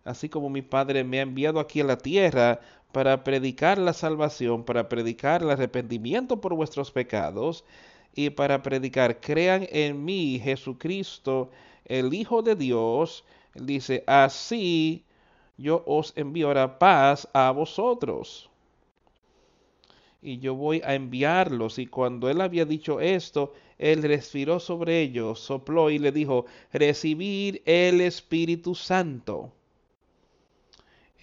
[0.04, 2.60] así como mi Padre me ha enviado aquí a la tierra
[2.92, 7.64] para predicar la salvación, para predicar el arrepentimiento por vuestros pecados
[8.14, 11.50] y para predicar, crean en mí, Jesucristo,
[11.86, 15.06] el Hijo de Dios, dice, así
[15.56, 18.50] yo os envío ahora paz a vosotros.
[20.20, 21.78] Y yo voy a enviarlos.
[21.78, 27.62] Y cuando él había dicho esto, él respiró sobre ellos, sopló y le dijo, recibir
[27.64, 29.52] el Espíritu Santo.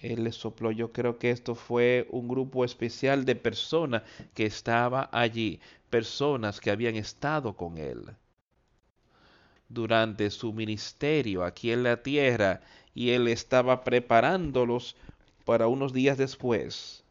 [0.02, 0.70] Él les sopló.
[0.70, 4.02] Yo creo que esto fue un grupo especial de personas
[4.34, 8.04] que estaba allí, personas que habían estado con él
[9.70, 12.60] durante su ministerio aquí en la tierra
[12.94, 14.96] y él estaba preparándolos
[15.44, 17.04] para unos días después.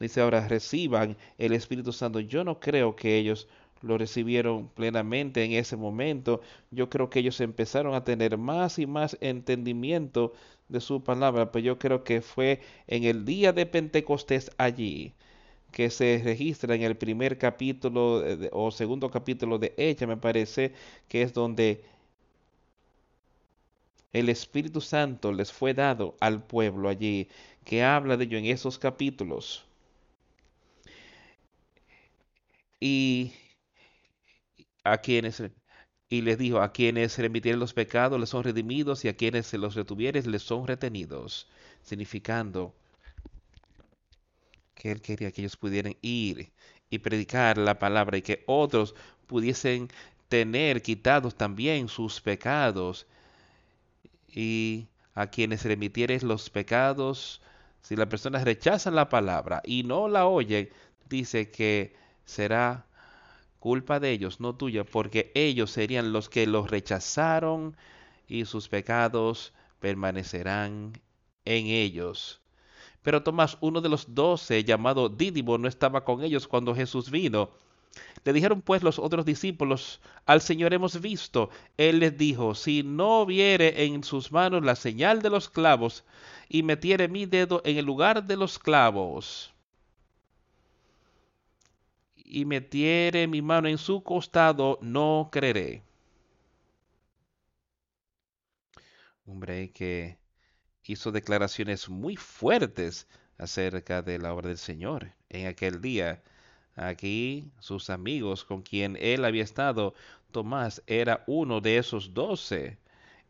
[0.00, 2.20] Dice ahora, reciban el Espíritu Santo.
[2.20, 3.48] Yo no creo que ellos
[3.82, 6.40] lo recibieron plenamente en ese momento.
[6.70, 10.32] Yo creo que ellos empezaron a tener más y más entendimiento
[10.68, 15.12] de su palabra, pero yo creo que fue en el día de Pentecostés allí
[15.74, 20.72] que se registra en el primer capítulo o segundo capítulo de ella, me parece,
[21.08, 21.84] que es donde
[24.14, 27.28] el Espíritu Santo les fue dado al pueblo allí,
[27.64, 29.66] que habla de ello en esos capítulos.
[32.80, 33.32] Y
[34.84, 35.42] a quienes
[36.08, 39.46] y les dijo a quienes se remitieron los pecados les son redimidos y a quienes
[39.46, 41.48] se los retuvieres les son retenidos,
[41.82, 42.74] significando
[44.84, 46.52] que él quería que ellos pudieran ir
[46.90, 48.94] y predicar la palabra y que otros
[49.26, 49.88] pudiesen
[50.28, 53.06] tener quitados también sus pecados
[54.28, 57.40] y a quienes remitieres los pecados,
[57.80, 60.68] si las personas rechazan la palabra y no la oyen,
[61.08, 62.84] dice que será
[63.60, 67.74] culpa de ellos, no tuya, porque ellos serían los que los rechazaron
[68.28, 70.92] y sus pecados permanecerán
[71.46, 72.43] en ellos.
[73.04, 77.50] Pero Tomás, uno de los doce, llamado Dídimo, no estaba con ellos cuando Jesús vino.
[78.24, 81.50] Le dijeron pues los otros discípulos, al Señor hemos visto.
[81.76, 86.02] Él les dijo, si no viere en sus manos la señal de los clavos
[86.48, 89.52] y metiere mi dedo en el lugar de los clavos
[92.24, 95.82] y metiere mi mano en su costado, no creeré.
[99.26, 100.23] Hombre que
[100.92, 106.22] hizo declaraciones muy fuertes acerca de la obra del Señor en aquel día.
[106.76, 109.94] Aquí sus amigos con quien él había estado,
[110.30, 112.78] Tomás era uno de esos doce.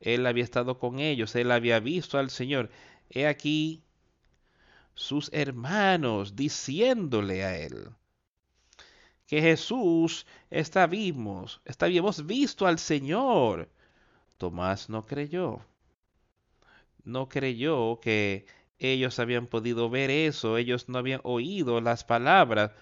[0.01, 2.71] Él había estado con ellos, él había visto al Señor.
[3.11, 3.83] He aquí
[4.95, 7.90] sus hermanos diciéndole a él
[9.27, 11.47] que Jesús está vivo,
[12.25, 13.69] visto al Señor.
[14.38, 15.61] Tomás no creyó.
[17.05, 18.47] No creyó que
[18.79, 22.73] ellos habían podido ver eso, ellos no habían oído las palabras.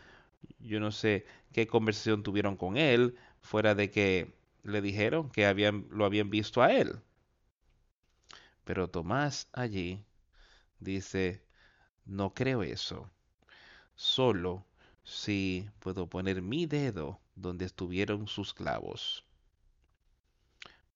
[0.61, 5.53] Yo no sé qué conversación tuvieron con él, fuera de que le dijeron que
[5.91, 7.01] lo habían visto a él.
[8.65, 10.05] Pero Tomás allí
[10.81, 11.43] dice,
[12.05, 13.11] no creo eso.
[13.95, 14.65] Solo
[15.05, 19.25] si puedo poner mi dedo donde estuvieron sus clavos.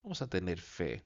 [0.02, 1.04] Vamos a tener fe.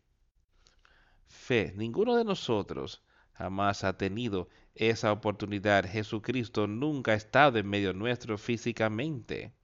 [1.30, 1.72] Fe.
[1.76, 5.86] Ninguno de nosotros jamás ha tenido esa oportunidad.
[5.88, 9.54] Jesucristo nunca ha estado en medio nuestro físicamente.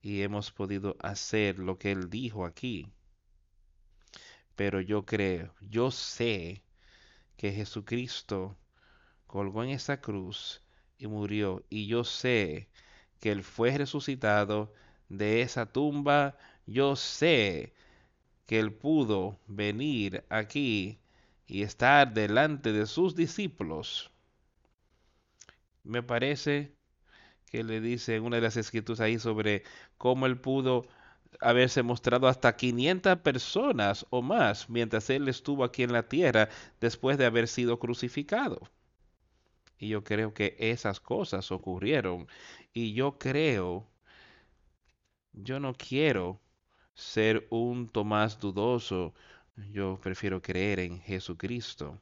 [0.00, 2.92] Y hemos podido hacer lo que Él dijo aquí.
[4.54, 6.62] Pero yo creo, yo sé
[7.36, 8.56] que Jesucristo
[9.26, 10.62] colgó en esa cruz
[10.96, 11.64] y murió.
[11.68, 12.68] Y yo sé
[13.18, 14.72] que Él fue resucitado
[15.08, 16.36] de esa tumba.
[16.66, 17.74] Yo sé
[18.46, 20.98] que Él pudo venir aquí
[21.46, 24.10] y estar delante de sus discípulos.
[25.82, 26.74] Me parece
[27.46, 29.62] que le dice en una de las escrituras ahí sobre
[29.98, 30.86] cómo Él pudo
[31.40, 36.48] haberse mostrado hasta 500 personas o más mientras Él estuvo aquí en la tierra
[36.80, 38.70] después de haber sido crucificado.
[39.78, 42.26] Y yo creo que esas cosas ocurrieron.
[42.72, 43.86] Y yo creo,
[45.32, 46.40] yo no quiero
[46.94, 49.14] ser un Tomás dudoso.
[49.72, 52.00] Yo prefiero creer en Jesucristo.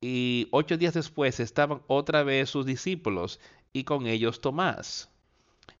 [0.00, 3.40] Y ocho días después estaban otra vez sus discípulos
[3.72, 5.10] y con ellos Tomás.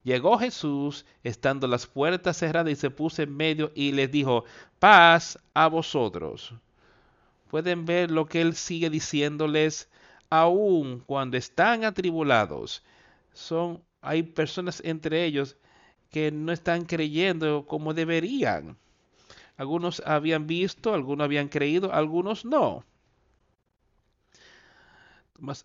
[0.02, 4.44] Llegó Jesús, estando las puertas cerradas, y se puso en medio y les dijo,
[4.78, 6.54] paz a vosotros.
[7.50, 9.88] Pueden ver lo que él sigue diciéndoles,
[10.30, 12.82] aun cuando están atribulados.
[13.32, 15.56] Son, hay personas entre ellos
[16.10, 18.76] que no están creyendo como deberían.
[19.56, 22.84] Algunos habían visto, algunos habían creído, algunos no.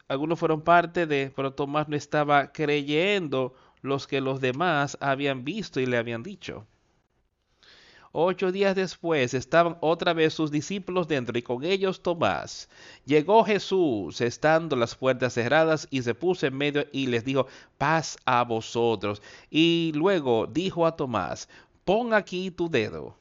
[0.08, 5.80] algunos fueron parte de, pero Tomás no estaba creyendo los que los demás habían visto
[5.80, 6.68] y le habían dicho.
[8.14, 12.68] Ocho días después estaban otra vez sus discípulos dentro y con ellos Tomás.
[13.06, 17.48] Llegó Jesús estando las puertas cerradas y se puso en medio y les dijo,
[17.78, 19.22] paz a vosotros.
[19.50, 21.48] Y luego dijo a Tomás,
[21.86, 23.16] pon aquí tu dedo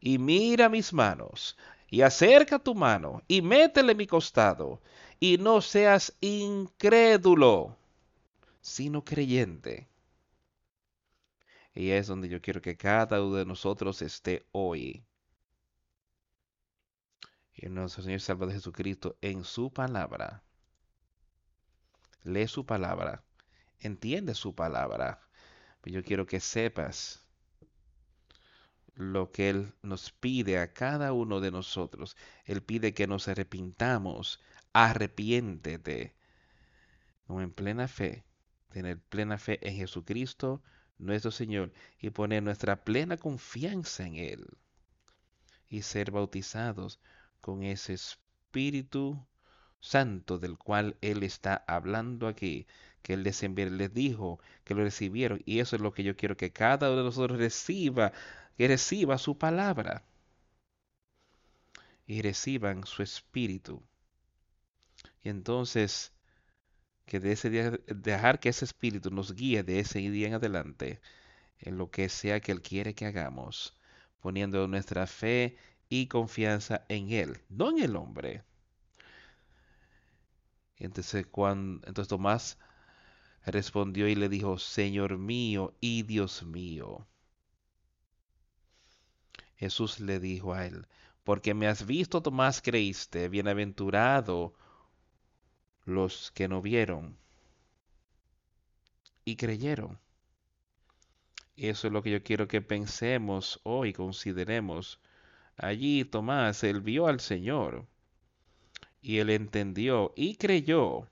[0.00, 1.56] y mira mis manos
[1.88, 4.80] y acerca tu mano y métele mi costado
[5.20, 7.76] y no seas incrédulo
[8.60, 9.91] sino creyente.
[11.74, 15.04] Y es donde yo quiero que cada uno de nosotros esté hoy.
[17.54, 20.42] Y nuestro Señor Salvador Jesucristo en su palabra.
[22.24, 23.24] Lee su palabra.
[23.78, 25.20] Entiende su palabra.
[25.84, 27.26] Yo quiero que sepas
[28.94, 32.16] lo que Él nos pide a cada uno de nosotros.
[32.44, 34.40] Él pide que nos arrepintamos.
[34.72, 36.14] Arrepiéntete.
[37.28, 38.24] en plena fe
[38.72, 40.62] tener plena fe en Jesucristo,
[41.02, 44.46] nuestro Señor, y poner nuestra plena confianza en Él.
[45.68, 47.00] Y ser bautizados
[47.40, 49.26] con ese Espíritu
[49.80, 52.66] Santo del cual Él está hablando aquí,
[53.02, 55.42] que Él les, les dijo que lo recibieron.
[55.44, 58.12] Y eso es lo que yo quiero que cada uno de nosotros reciba,
[58.56, 60.04] que reciba su palabra.
[62.06, 63.82] Y reciban su Espíritu.
[65.22, 66.11] Y entonces
[67.06, 71.00] que ese día, dejar que ese espíritu nos guíe de ese día en adelante
[71.62, 73.74] en lo que sea que Él quiere que hagamos,
[74.20, 75.56] poniendo nuestra fe
[75.88, 78.44] y confianza en Él, no en el hombre.
[80.76, 82.58] Entonces, cuando, entonces Tomás
[83.46, 87.06] respondió y le dijo, Señor mío y Dios mío.
[89.56, 90.88] Jesús le dijo a él,
[91.22, 94.54] porque me has visto, Tomás, creíste, bienaventurado
[95.84, 97.16] los que no vieron
[99.24, 99.98] y creyeron.
[101.56, 105.00] Eso es lo que yo quiero que pensemos hoy, consideremos.
[105.56, 107.86] Allí Tomás, él vio al Señor
[109.00, 111.08] y él entendió y creyó.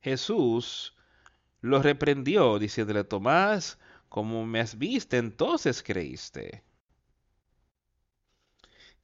[0.00, 0.94] Jesús
[1.60, 3.78] lo reprendió diciéndole, Tomás,
[4.08, 6.62] como me has visto, entonces creíste.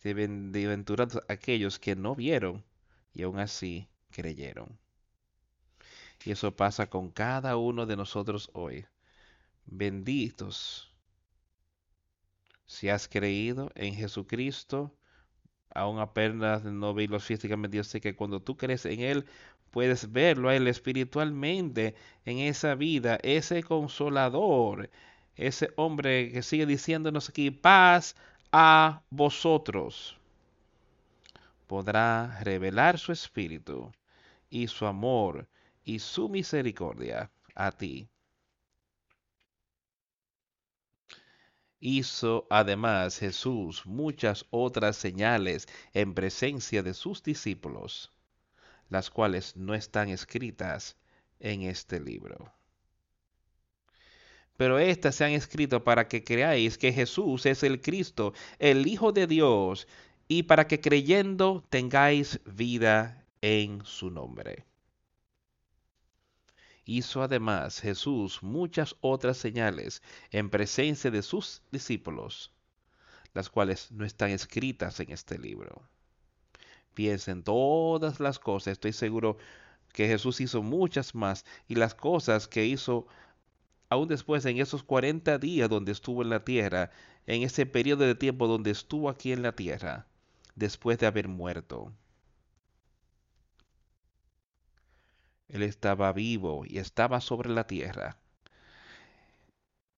[0.02, 2.62] Bienaventurados aquellos que no vieron
[3.14, 4.78] y aún así creyeron.
[6.24, 8.86] Y eso pasa con cada uno de nosotros hoy.
[9.66, 10.94] Benditos
[12.66, 14.94] si has creído en Jesucristo,
[15.74, 19.26] aún apenas no verlo físicamente, yo sé que cuando tú crees en Él,
[19.70, 21.94] puedes verlo a Él espiritualmente
[22.24, 24.90] en esa vida, ese consolador,
[25.36, 28.16] ese hombre que sigue diciéndonos aquí, paz
[28.52, 30.18] a vosotros.
[31.66, 33.92] Podrá revelar su espíritu
[34.50, 35.48] y su amor
[35.84, 38.08] y su misericordia a ti.
[41.80, 48.10] Hizo además Jesús muchas otras señales en presencia de sus discípulos,
[48.88, 50.96] las cuales no están escritas
[51.40, 52.52] en este libro.
[54.56, 59.12] Pero estas se han escrito para que creáis que Jesús es el Cristo, el Hijo
[59.12, 59.88] de Dios,
[60.28, 64.64] y para que creyendo tengáis vida en su nombre.
[66.86, 72.52] Hizo además Jesús muchas otras señales en presencia de sus discípulos,
[73.32, 75.82] las cuales no están escritas en este libro.
[76.94, 79.38] Piensen todas las cosas, estoy seguro
[79.92, 83.06] que Jesús hizo muchas más y las cosas que hizo
[83.88, 86.90] aún después en esos 40 días donde estuvo en la tierra,
[87.26, 90.06] en ese periodo de tiempo donde estuvo aquí en la tierra,
[90.54, 91.92] después de haber muerto.
[95.48, 98.18] Él estaba vivo y estaba sobre la tierra,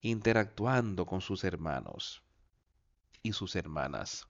[0.00, 2.22] interactuando con sus hermanos
[3.22, 4.26] y sus hermanas.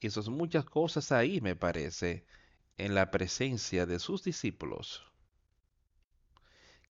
[0.00, 2.26] Y muchas cosas ahí, me parece,
[2.76, 5.02] en la presencia de sus discípulos,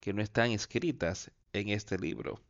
[0.01, 2.46] que no están escritas en este libro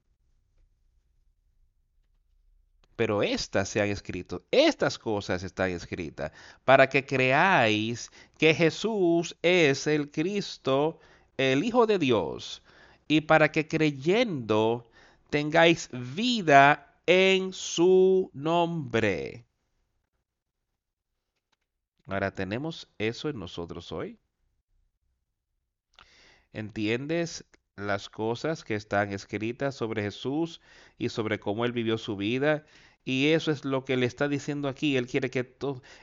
[2.96, 6.32] pero estas se han escrito, estas cosas están escritas,
[6.64, 10.98] para que creáis que Jesús es el Cristo,
[11.36, 12.62] el Hijo de Dios,
[13.06, 14.90] y para que creyendo
[15.30, 19.46] tengáis vida en su nombre.
[22.06, 24.18] Ahora, ¿tenemos eso en nosotros hoy?
[26.52, 27.44] ¿Entiendes
[27.76, 30.60] las cosas que están escritas sobre Jesús
[30.96, 32.64] y sobre cómo él vivió su vida
[33.06, 34.96] y eso es lo que le está diciendo aquí.
[34.96, 35.56] Él quiere que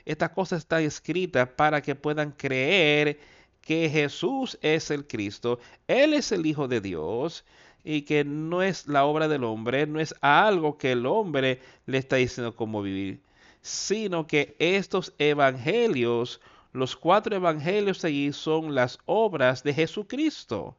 [0.06, 3.20] esta cosa está escrita para que puedan creer
[3.60, 7.44] que Jesús es el Cristo, Él es el Hijo de Dios
[7.84, 11.98] y que no es la obra del hombre, no es algo que el hombre le
[11.98, 13.20] está diciendo cómo vivir,
[13.60, 16.40] sino que estos evangelios,
[16.72, 20.76] los cuatro evangelios allí son las obras de Jesucristo.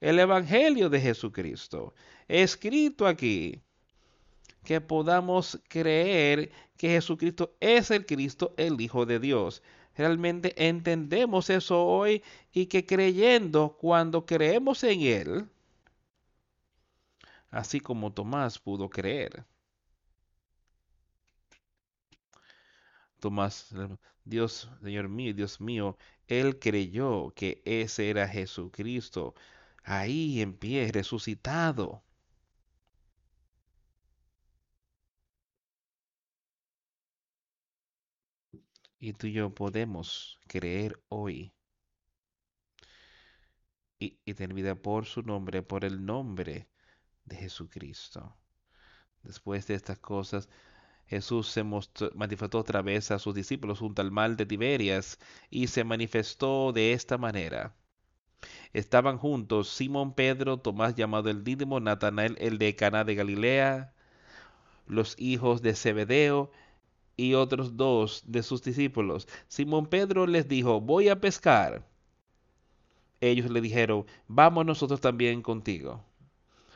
[0.00, 1.94] El evangelio de Jesucristo,
[2.28, 3.62] escrito aquí
[4.68, 9.62] que podamos creer que Jesucristo es el Cristo, el Hijo de Dios.
[9.96, 15.48] Realmente entendemos eso hoy y que creyendo, cuando creemos en Él,
[17.50, 19.46] así como Tomás pudo creer.
[23.20, 23.74] Tomás,
[24.24, 25.96] Dios, Señor mío, Dios mío,
[26.26, 29.34] Él creyó que ese era Jesucristo,
[29.82, 32.02] ahí en pie, resucitado.
[39.00, 41.52] Y tú y yo podemos creer hoy
[43.98, 46.68] y, tener vida por su nombre, por el nombre
[47.24, 48.36] de Jesucristo.
[49.22, 50.48] Después de estas cosas,
[51.06, 51.64] Jesús se
[52.14, 55.18] manifestó otra vez a sus discípulos junto al mar de Tiberias
[55.50, 57.74] y se manifestó de esta manera.
[58.72, 63.94] Estaban juntos Simón Pedro, Tomás llamado el Dídimo, Natanael el de Caná de Galilea,
[64.86, 66.50] los hijos de Zebedeo
[67.18, 69.28] y otros dos de sus discípulos.
[69.48, 71.84] Simón Pedro les dijo, voy a pescar.
[73.20, 76.02] Ellos le dijeron, vamos nosotros también contigo.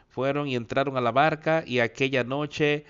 [0.09, 2.84] Fueron y entraron a la barca y aquella noche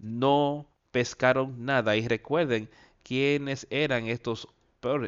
[0.00, 1.96] no pescaron nada.
[1.96, 2.68] Y recuerden
[3.04, 4.48] quiénes eran estos,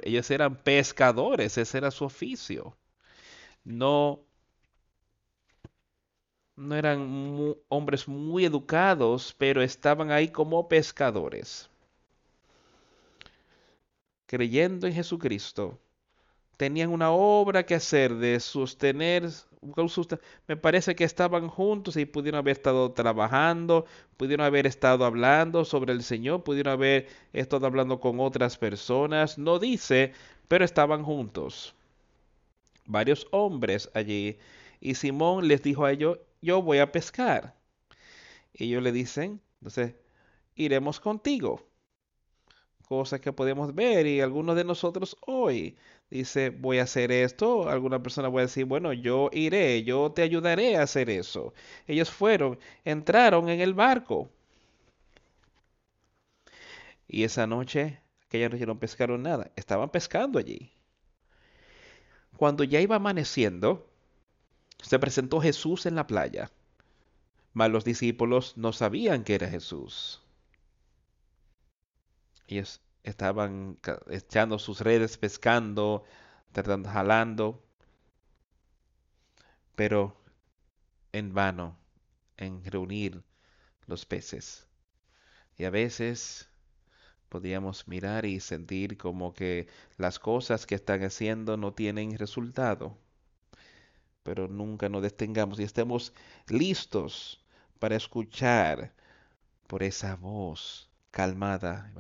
[0.04, 2.76] ellos eran pescadores, ese era su oficio.
[3.64, 4.20] No
[6.56, 11.68] no eran hombres muy educados, pero estaban ahí como pescadores.
[14.26, 15.78] Creyendo en Jesucristo,
[16.56, 19.28] tenían una obra que hacer de sostener,
[20.46, 23.86] me parece que estaban juntos y pudieron haber estado trabajando,
[24.16, 29.58] pudieron haber estado hablando sobre el Señor, pudieron haber estado hablando con otras personas, no
[29.58, 30.12] dice,
[30.48, 31.74] pero estaban juntos.
[32.86, 34.38] Varios hombres allí.
[34.80, 37.56] Y Simón les dijo a ellos, yo voy a pescar.
[38.54, 39.94] Ellos le dicen, entonces,
[40.54, 41.66] iremos contigo.
[42.86, 45.76] Cosa que podemos ver y algunos de nosotros hoy
[46.10, 47.68] dice, voy a hacer esto.
[47.68, 51.54] Alguna persona puede decir, bueno, yo iré, yo te ayudaré a hacer eso.
[51.86, 54.30] Ellos fueron, entraron en el barco.
[57.08, 59.50] Y esa noche, aquella noche no pescaron nada.
[59.56, 60.70] Estaban pescando allí.
[62.36, 63.88] Cuando ya iba amaneciendo,
[64.84, 66.50] se presentó Jesús en la playa.
[67.52, 70.22] Mas los discípulos no sabían que era Jesús.
[72.46, 73.78] Ellos estaban
[74.10, 76.04] echando sus redes, pescando,
[76.52, 77.62] tratando, jalando,
[79.74, 80.16] pero
[81.12, 81.76] en vano
[82.36, 83.22] en reunir
[83.86, 84.66] los peces.
[85.56, 86.48] Y a veces
[87.28, 92.98] podríamos mirar y sentir como que las cosas que están haciendo no tienen resultado.
[94.24, 96.12] Pero nunca nos detengamos y estemos
[96.48, 97.44] listos
[97.78, 98.92] para escuchar
[99.68, 101.92] por esa voz calmada.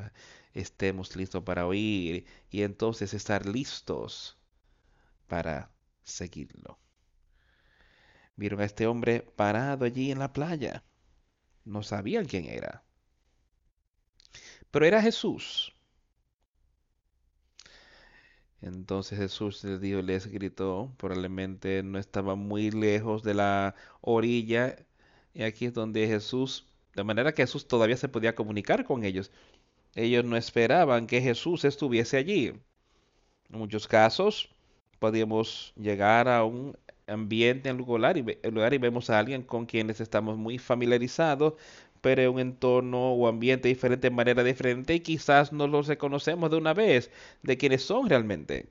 [0.54, 4.36] Estemos listos para oír y entonces estar listos
[5.28, 5.70] para
[6.02, 6.78] seguirlo.
[8.36, 10.82] Vieron a este hombre parado allí en la playa.
[11.64, 12.82] No sabían quién era.
[14.70, 15.73] Pero era Jesús.
[18.64, 24.76] Entonces Jesús les dijo, les gritó, probablemente no estaba muy lejos de la orilla.
[25.34, 29.30] Y aquí es donde Jesús, de manera que Jesús todavía se podía comunicar con ellos.
[29.94, 32.54] Ellos no esperaban que Jesús estuviese allí.
[33.50, 34.48] En muchos casos
[34.98, 40.38] podíamos llegar a un ambiente en lugar lugar y vemos a alguien con quienes estamos
[40.38, 41.54] muy familiarizados,
[42.12, 46.56] en un entorno o ambiente diferente, de manera diferente, y quizás no los reconocemos de
[46.58, 47.10] una vez
[47.42, 48.68] de quienes son realmente.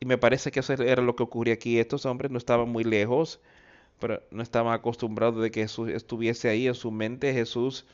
[0.00, 1.78] Y me parece que eso era lo que ocurría aquí.
[1.78, 3.40] Estos hombres no estaban muy lejos,
[4.00, 7.32] pero no estaban acostumbrados de que Jesús estuviese ahí en su mente.
[7.34, 7.86] Jesús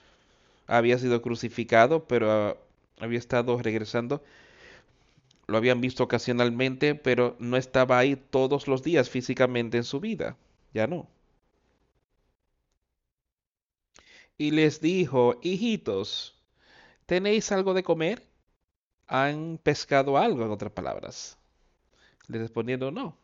[0.66, 2.56] había sido crucificado, pero ah,
[3.00, 4.22] había estado regresando
[5.46, 10.36] lo habían visto ocasionalmente, pero no estaba ahí todos los días físicamente en su vida.
[10.72, 11.08] Ya no.
[14.38, 16.40] Y les dijo, hijitos,
[17.06, 18.22] ¿tenéis algo de comer?
[19.08, 21.38] ¿Han pescado algo, en otras palabras?
[22.28, 23.18] Le respondiendo, no.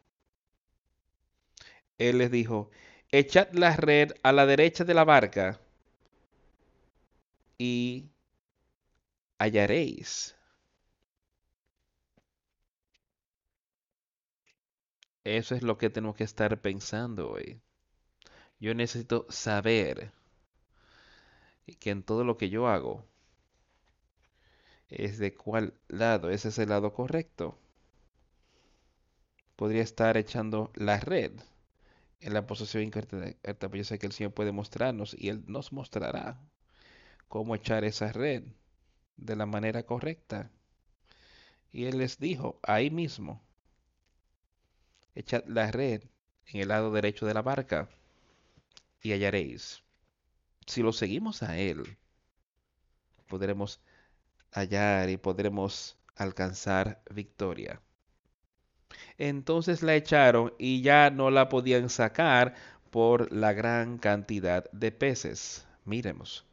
[1.98, 2.70] Él les dijo,
[3.10, 5.60] echad la red a la derecha de la barca
[7.58, 8.10] y
[9.38, 10.34] hallaréis.
[15.24, 17.60] Eso es lo que tengo que estar pensando hoy.
[18.60, 20.12] Yo necesito saber
[21.76, 23.04] que en todo lo que yo hago
[24.88, 27.58] es de cuál lado, ese es el lado correcto.
[29.56, 31.32] Podría estar echando la red
[32.20, 35.72] en la posición incorrecta, pero yo sé que el Señor puede mostrarnos y Él nos
[35.72, 36.38] mostrará
[37.28, 38.44] cómo echar esa red
[39.16, 40.50] de la manera correcta.
[41.72, 43.42] Y Él les dijo ahí mismo,
[45.14, 46.02] echad la red
[46.46, 47.88] en el lado derecho de la barca
[49.02, 49.82] y hallaréis.
[50.66, 51.96] Si lo seguimos a Él,
[53.28, 53.80] podremos
[54.52, 57.80] hallar y podremos alcanzar victoria.
[59.18, 62.54] Entonces la echaron y ya no la podían sacar
[62.90, 65.66] por la gran cantidad de peces.
[65.84, 66.44] Miremos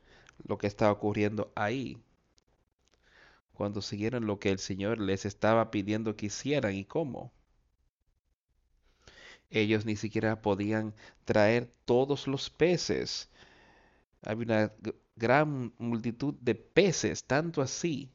[0.45, 1.97] lo que está ocurriendo ahí.
[3.53, 7.31] Cuando siguieron lo que el Señor les estaba pidiendo que hicieran y cómo.
[9.49, 10.93] Ellos ni siquiera podían
[11.25, 13.29] traer todos los peces.
[14.27, 14.73] Había una
[15.15, 18.11] gran multitud de peces, tanto así,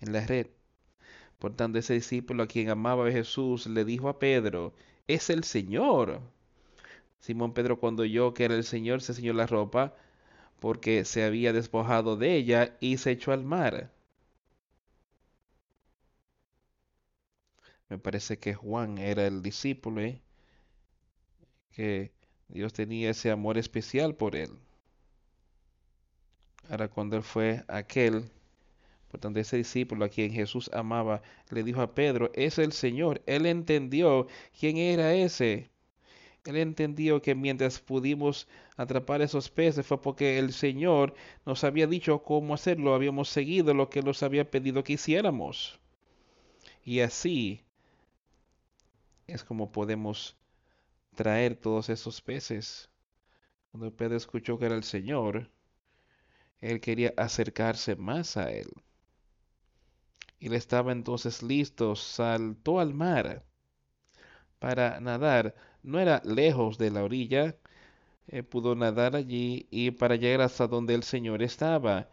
[0.00, 0.46] en la red.
[1.38, 4.72] Por tanto, ese discípulo a quien amaba Jesús le dijo a Pedro,
[5.08, 6.22] es el Señor.
[7.18, 9.94] Simón Pedro cuando oyó que era el Señor se ceñó la ropa
[10.58, 13.92] porque se había despojado de ella y se echó al mar.
[17.90, 20.22] Me parece que Juan era el discípulo, ¿eh?
[21.72, 22.12] que
[22.48, 24.50] Dios tenía ese amor especial por él.
[26.68, 28.30] Ahora cuando él fue aquel,
[29.10, 33.22] por tanto ese discípulo a quien Jesús amaba, le dijo a Pedro, es el Señor.
[33.26, 34.26] Él entendió
[34.58, 35.70] quién era ese.
[36.44, 42.22] Él entendió que mientras pudimos atrapar esos peces fue porque el Señor nos había dicho
[42.22, 45.78] cómo hacerlo, habíamos seguido lo que nos había pedido que hiciéramos.
[46.84, 47.62] Y así
[49.26, 50.36] es como podemos
[51.14, 52.88] traer todos esos peces.
[53.70, 55.50] Cuando Pedro escuchó que era el Señor,
[56.60, 58.68] él quería acercarse más a él.
[60.40, 63.44] Él estaba entonces listo, saltó al mar
[64.58, 65.54] para nadar.
[65.82, 67.56] No era lejos de la orilla,
[68.28, 72.08] eh, pudo nadar allí y para llegar hasta donde el Señor estaba.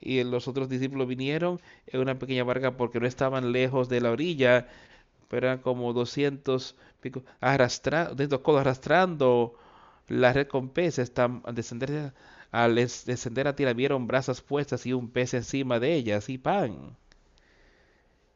[0.00, 4.12] Y los otros discípulos vinieron en una pequeña barca porque no estaban lejos de la
[4.12, 4.68] orilla,
[5.28, 8.16] pero eran como 200 pico, arrastrando,
[8.58, 9.54] arrastrando
[10.08, 12.14] la recompensa, están descender
[12.50, 16.96] al descender a tierra vieron brasas puestas y un pez encima de ellas y pan.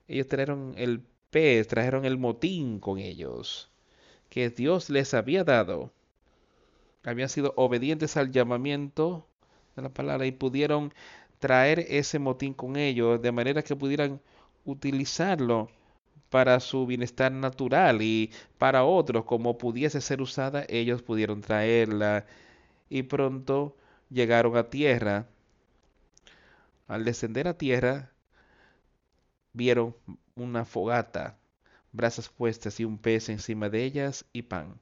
[0.08, 3.70] Ellos trajeron el pez, trajeron el motín con ellos
[4.34, 5.92] que Dios les había dado.
[7.04, 9.26] Habían sido obedientes al llamamiento
[9.76, 10.92] de la palabra y pudieron
[11.38, 14.20] traer ese motín con ellos de manera que pudieran
[14.64, 15.68] utilizarlo
[16.30, 22.26] para su bienestar natural y para otros como pudiese ser usada, ellos pudieron traerla
[22.90, 23.76] y pronto
[24.14, 25.26] llegaron a tierra.
[26.86, 28.12] Al descender a tierra,
[29.52, 29.96] vieron
[30.36, 31.36] una fogata,
[31.92, 34.78] brasas puestas y un pez encima de ellas y pan.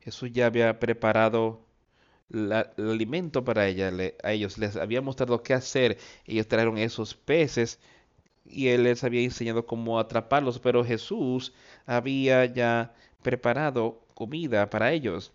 [0.00, 1.64] Jesús ya había preparado
[2.30, 3.90] el alimento para ella,
[4.22, 5.98] a ellos les había mostrado qué hacer.
[6.26, 7.78] Ellos trajeron esos peces
[8.44, 11.54] y él les había enseñado cómo atraparlos, pero Jesús
[11.86, 15.32] había ya preparado comida para ellos.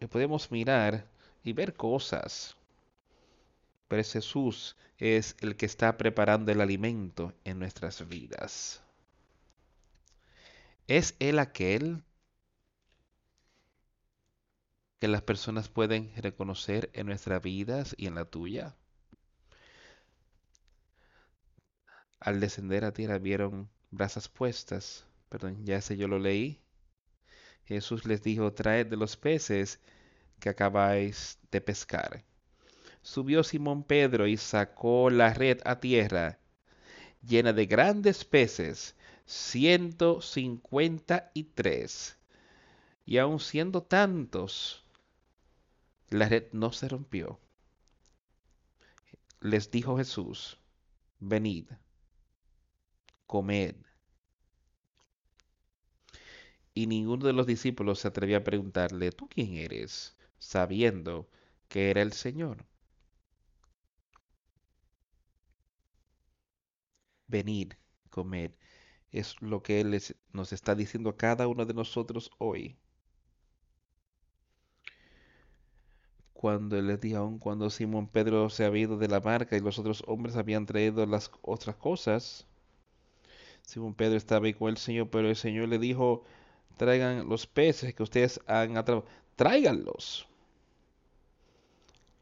[0.00, 1.06] Y podemos mirar
[1.44, 2.56] y ver cosas.
[3.86, 8.82] Pero Jesús es el que está preparando el alimento en nuestras vidas.
[10.88, 12.02] ¿Es Él aquel
[14.98, 18.74] que las personas pueden reconocer en nuestras vidas y en la tuya?
[22.20, 25.06] Al descender a tierra vieron brasas puestas.
[25.28, 26.60] Perdón, ya ese yo lo leí.
[27.66, 29.80] Jesús les dijo, traed de los peces
[30.40, 32.24] que acabáis de pescar.
[33.02, 36.38] Subió Simón Pedro y sacó la red a tierra,
[37.22, 42.16] llena de grandes peces, ciento cincuenta y tres.
[43.06, 44.84] Y aun siendo tantos,
[46.08, 47.38] la red no se rompió.
[49.40, 50.58] Les dijo Jesús,
[51.20, 51.66] venid
[53.26, 53.76] comer.
[56.72, 60.16] Y ninguno de los discípulos se atrevía a preguntarle, ¿tú quién eres?
[60.44, 61.28] Sabiendo
[61.68, 62.66] que era el Señor.
[67.26, 67.72] Venid,
[68.10, 68.52] comed.
[69.10, 70.00] Es lo que Él
[70.32, 72.76] nos está diciendo a cada uno de nosotros hoy.
[76.34, 80.04] Cuando les dijo, cuando Simón Pedro se había ido de la barca y los otros
[80.06, 82.46] hombres habían traído las otras cosas,
[83.62, 86.24] Simón Pedro estaba ahí con el Señor, pero el Señor le dijo,
[86.76, 90.28] traigan los peces que ustedes han atrapado, tráiganlos.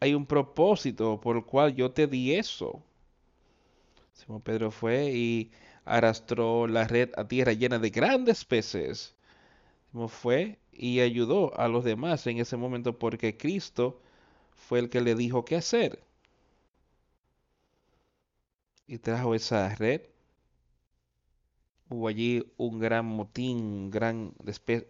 [0.02, 2.82] Hay un propósito por el cual yo te di eso.
[4.12, 5.52] Simón Pedro fue y
[5.84, 9.14] arrastró la red a tierra llena de grandes peces.
[9.92, 14.00] Simón fue y ayudó a los demás en ese momento porque Cristo
[14.56, 16.02] fue el que le dijo qué hacer.
[18.88, 20.02] Y trajo esa red
[21.90, 24.34] hubo allí un gran motín, gran,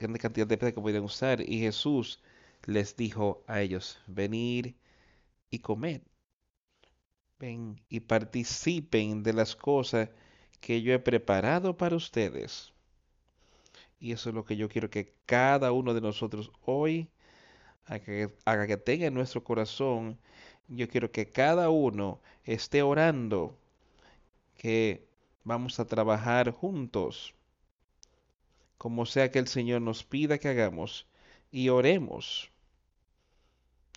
[0.00, 2.22] gran cantidad de peces que podían usar, y Jesús
[2.64, 4.74] les dijo a ellos, venir
[5.52, 6.02] y comer.
[7.38, 10.08] Ven y participen de las cosas
[10.60, 12.72] que yo he preparado para ustedes.
[14.00, 17.08] Y eso es lo que yo quiero que cada uno de nosotros hoy
[17.84, 20.18] haga que tenga en nuestro corazón.
[20.66, 23.56] Yo quiero que cada uno esté orando
[24.56, 25.06] que
[25.44, 27.34] Vamos a trabajar juntos,
[28.78, 31.08] como sea que el Señor nos pida que hagamos,
[31.50, 32.51] y oremos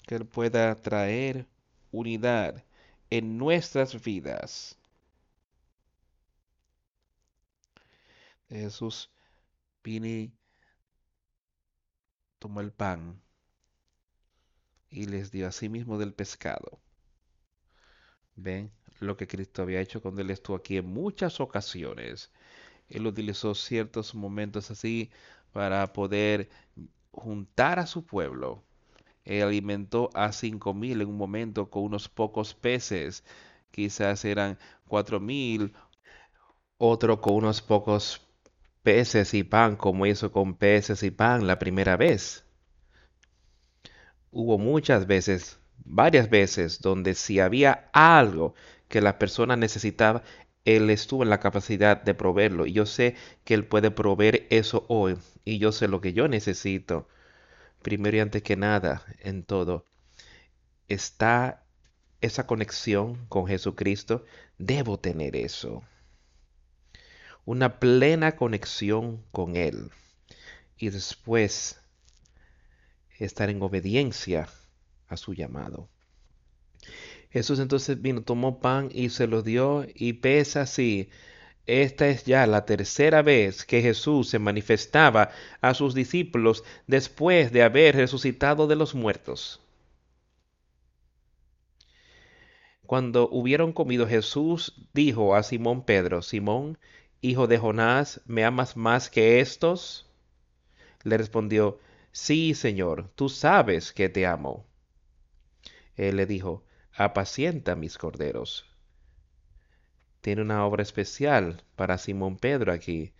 [0.07, 1.47] que Él pueda traer
[1.91, 2.63] unidad
[3.09, 4.77] en nuestras vidas.
[8.49, 9.11] Jesús
[12.39, 13.21] tomó el pan
[14.89, 16.79] y les dio a sí mismo del pescado.
[18.35, 22.31] Ven, lo que Cristo había hecho cuando Él estuvo aquí en muchas ocasiones.
[22.89, 25.11] Él utilizó ciertos momentos así
[25.51, 26.49] para poder
[27.11, 28.64] juntar a su pueblo.
[29.25, 33.23] Él alimentó a cinco mil en un momento con unos pocos peces.
[33.71, 34.57] Quizás eran
[34.87, 35.73] cuatro mil.
[36.77, 38.21] Otro con unos pocos
[38.83, 42.45] peces y pan, como hizo con peces y pan la primera vez.
[44.31, 48.53] Hubo muchas veces, varias veces, donde si había algo
[48.87, 50.21] que la persona necesitaba,
[50.65, 52.65] Él estuvo en la capacidad de proveerlo.
[52.67, 55.17] Y yo sé que Él puede proveer eso hoy.
[55.43, 57.07] Y yo sé lo que yo necesito.
[57.85, 59.85] Primero y antes que nada, en todo,
[60.87, 61.67] está
[62.19, 64.25] esa conexión con Jesucristo.
[64.57, 65.83] Debo tener eso.
[67.45, 69.91] Una plena conexión con Él.
[70.79, 71.79] Y después
[73.19, 74.49] estar en obediencia
[75.07, 75.87] a su llamado.
[77.29, 81.11] Jesús entonces vino, tomó pan y se lo dio y pesa así.
[81.67, 87.63] Esta es ya la tercera vez que Jesús se manifestaba a sus discípulos después de
[87.63, 89.59] haber resucitado de los muertos.
[92.85, 96.77] Cuando hubieron comido, Jesús dijo a Simón Pedro, Simón,
[97.21, 100.07] hijo de Jonás, ¿me amas más que estos?
[101.03, 101.79] Le respondió,
[102.11, 104.65] Sí, Señor, tú sabes que te amo.
[105.95, 106.63] Él le dijo,
[106.93, 108.74] apacienta mis corderos.
[110.25, 113.13] Tiene una obra especial para Simón Pedro aquí.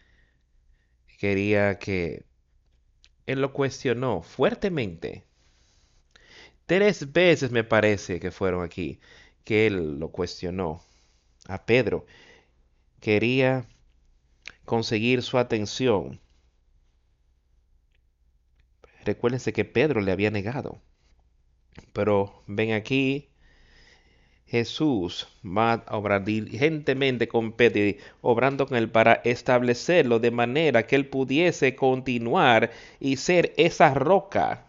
[1.19, 2.25] Quería que
[3.27, 5.23] él lo cuestionó fuertemente.
[6.65, 8.99] Tres veces me parece que fueron aquí
[9.43, 10.81] que él lo cuestionó
[11.47, 12.07] a Pedro.
[13.01, 13.67] Quería
[14.65, 16.19] conseguir su atención.
[19.03, 20.81] Recuérdense que Pedro le había negado.
[21.93, 23.29] Pero ven aquí,
[24.47, 30.95] Jesús va a obrar diligentemente con Pedro, obrando con él para establecerlo de manera que
[30.95, 34.65] él pudiese continuar y ser esa roca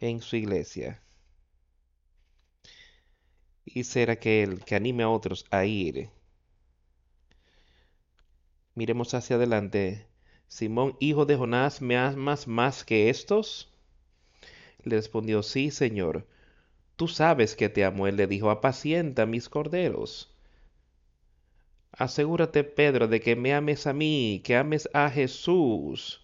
[0.00, 1.00] en su iglesia.
[3.64, 6.10] Y ser aquel que anime a otros a ir.
[8.74, 10.06] Miremos hacia adelante.
[10.48, 13.72] Simón, hijo de Jonás, ¿me amas más que estos?
[14.82, 16.26] Le respondió, sí, Señor.
[17.02, 18.06] Tú sabes que te amo.
[18.06, 20.32] Él le dijo, apacienta mis corderos.
[21.90, 26.22] Asegúrate, Pedro, de que me ames a mí, que ames a Jesús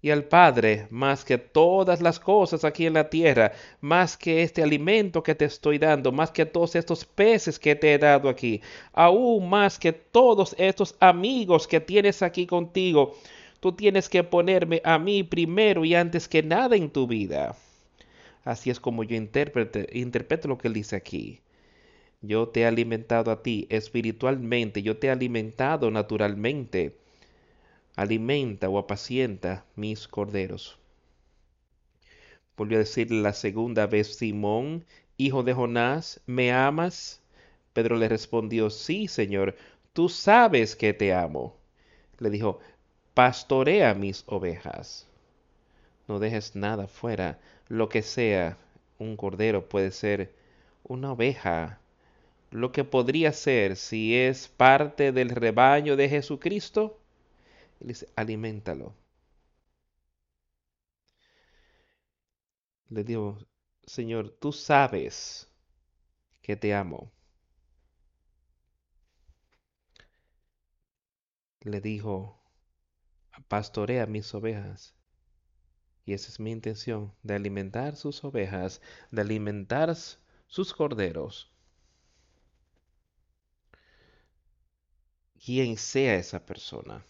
[0.00, 4.64] y al Padre más que todas las cosas aquí en la tierra, más que este
[4.64, 8.60] alimento que te estoy dando, más que todos estos peces que te he dado aquí,
[8.92, 13.14] aún más que todos estos amigos que tienes aquí contigo.
[13.60, 17.54] Tú tienes que ponerme a mí primero y antes que nada en tu vida.
[18.44, 21.40] Así es como yo interpreto lo que él dice aquí.
[22.20, 26.96] Yo te he alimentado a ti espiritualmente, yo te he alimentado naturalmente.
[27.96, 30.78] Alimenta o apacienta mis corderos.
[32.56, 34.84] Volvió a decirle la segunda vez, Simón,
[35.16, 37.20] hijo de Jonás, ¿me amas?
[37.72, 39.56] Pedro le respondió, sí, Señor,
[39.92, 41.56] tú sabes que te amo.
[42.18, 42.60] Le dijo,
[43.14, 45.08] pastorea mis ovejas.
[46.06, 47.38] No dejes nada fuera
[47.68, 48.58] lo que sea,
[48.98, 50.34] un cordero puede ser
[50.84, 51.80] una oveja,
[52.52, 57.00] lo que podría ser si es parte del rebaño de Jesucristo,
[57.80, 58.94] él dice, aliméntalo.
[62.90, 63.38] Le digo,
[63.84, 65.50] Señor, tú sabes
[66.42, 67.12] que te amo.
[71.64, 72.38] Le dijo,
[73.48, 74.94] pastorea mis ovejas.
[76.04, 78.80] Y esa es mi intención, de alimentar sus ovejas,
[79.10, 79.94] de alimentar
[80.46, 81.50] sus corderos.
[85.44, 87.04] Quien sea esa persona.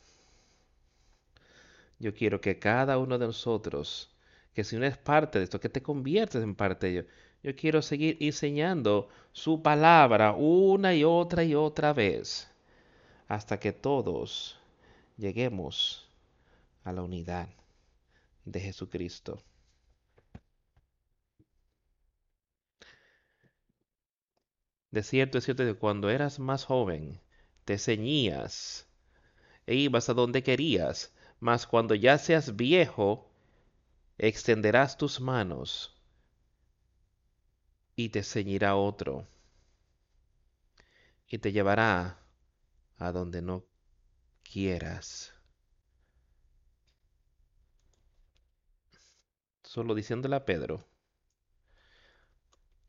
[1.98, 4.14] Yo quiero que cada uno de nosotros,
[4.54, 7.08] que si no es parte de esto, que te conviertes en parte de ello.
[7.42, 12.48] Yo quiero seguir enseñando su palabra una y otra y otra vez,
[13.28, 14.58] hasta que todos
[15.16, 16.08] lleguemos
[16.84, 17.48] a la unidad
[18.44, 19.42] de Jesucristo.
[24.90, 27.20] De cierto es cierto que cuando eras más joven,
[27.64, 28.86] te ceñías
[29.66, 33.30] e ibas a donde querías, mas cuando ya seas viejo,
[34.18, 35.94] extenderás tus manos
[37.96, 39.26] y te ceñirá otro
[41.26, 42.18] y te llevará
[42.98, 43.64] a donde no
[44.42, 45.31] quieras.
[49.72, 50.84] Solo diciéndole a Pedro,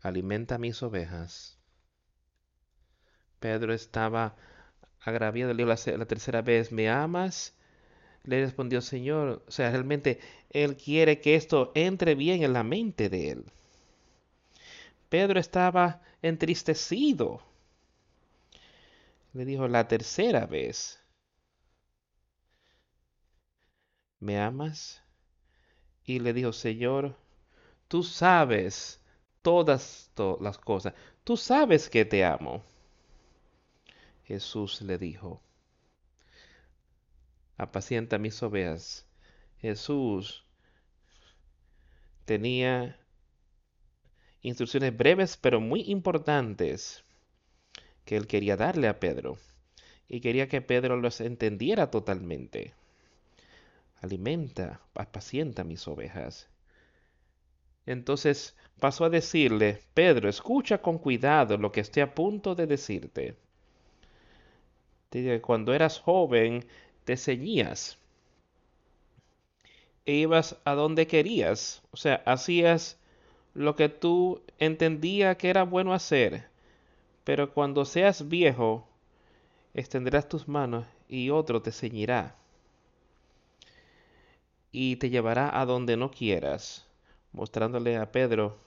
[0.01, 1.57] alimenta mis ovejas.
[3.39, 4.35] Pedro estaba
[4.99, 7.55] agraviado, le dijo la, tercera vez, ¿me amas?
[8.25, 10.19] Le respondió, Señor, o sea, realmente
[10.49, 13.45] Él quiere que esto entre bien en la mente de Él.
[15.07, 17.41] Pedro estaba entristecido.
[19.31, 21.01] Le dijo la tercera vez,
[24.19, 25.03] ¿me amas?
[26.05, 27.15] Y le dijo, Señor,
[27.87, 29.01] tú sabes
[29.41, 30.93] todas las cosas,
[31.23, 32.63] tú sabes que te amo.
[34.25, 35.41] Jesús le dijo,
[37.57, 39.05] apacienta mis ovejas.
[39.59, 40.45] Jesús
[42.25, 42.99] tenía
[44.41, 47.03] instrucciones breves pero muy importantes
[48.05, 49.37] que él quería darle a Pedro
[50.07, 52.73] y quería que Pedro los entendiera totalmente
[54.03, 56.49] alimenta, apacienta mis ovejas.
[57.85, 63.37] Entonces pasó a decirle, Pedro, escucha con cuidado lo que estoy a punto de decirte.
[65.41, 66.65] Cuando eras joven,
[67.05, 67.97] te ceñías
[70.05, 72.99] e ibas a donde querías, o sea, hacías
[73.53, 76.47] lo que tú entendías que era bueno hacer,
[77.23, 78.85] pero cuando seas viejo,
[79.73, 82.35] extenderás tus manos y otro te ceñirá
[84.73, 86.85] y te llevará a donde no quieras,
[87.31, 88.57] mostrándole a Pedro,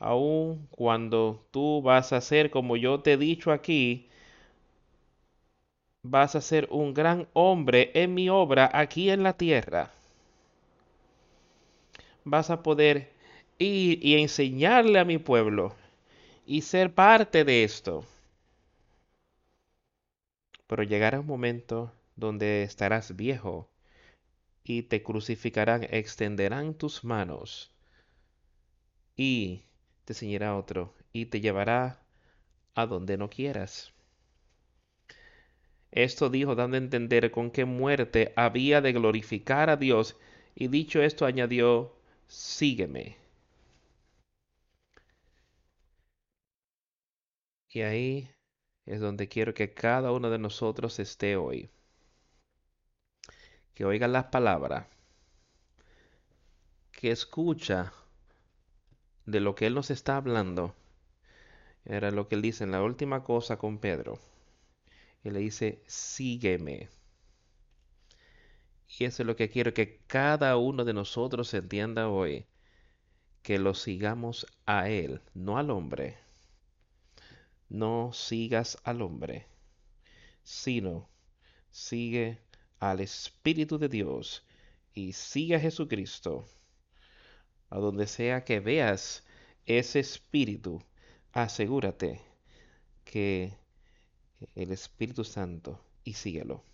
[0.00, 4.08] aun cuando tú vas a ser como yo te he dicho aquí,
[6.02, 9.90] vas a ser un gran hombre en mi obra aquí en la tierra.
[12.24, 13.12] Vas a poder
[13.58, 15.74] ir y enseñarle a mi pueblo
[16.46, 18.06] y ser parte de esto.
[20.66, 23.69] Pero llegará un momento donde estarás viejo
[24.64, 27.72] y te crucificarán, extenderán tus manos
[29.16, 29.64] y
[30.04, 32.02] te enseñará otro y te llevará
[32.74, 33.92] a donde no quieras.
[35.92, 40.16] Esto dijo dando a entender con qué muerte había de glorificar a Dios
[40.54, 41.94] y dicho esto añadió,
[42.28, 43.16] sígueme.
[47.68, 48.30] Y ahí
[48.86, 51.70] es donde quiero que cada uno de nosotros esté hoy
[53.80, 54.84] que oiga las palabras,
[56.92, 57.94] que escucha
[59.24, 60.74] de lo que Él nos está hablando.
[61.86, 64.18] Era lo que Él dice en la última cosa con Pedro.
[65.24, 66.90] Y le dice, sígueme.
[68.98, 72.44] Y eso es lo que quiero que cada uno de nosotros entienda hoy.
[73.40, 76.18] Que lo sigamos a Él, no al hombre.
[77.70, 79.46] No sigas al hombre,
[80.42, 81.08] sino
[81.70, 82.42] sigue
[82.80, 84.44] al Espíritu de Dios
[84.94, 86.46] y sigue a Jesucristo,
[87.68, 89.24] a donde sea que veas
[89.66, 90.82] ese Espíritu,
[91.32, 92.20] asegúrate
[93.04, 93.52] que
[94.54, 96.64] el Espíritu Santo y síguelo.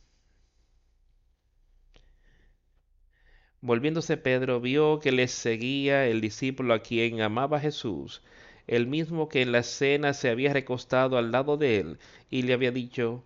[3.61, 8.23] Volviéndose Pedro vio que le seguía el discípulo a quien amaba Jesús,
[8.69, 11.99] el mismo que en la cena se había recostado al lado de él
[12.31, 13.25] y le había dicho,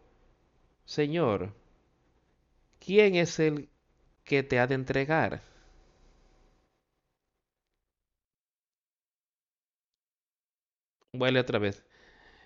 [0.87, 1.60] Señor,
[2.81, 3.69] ¿quién es el
[4.25, 5.43] que te ha de entregar?
[11.13, 11.85] Vuelve otra vez.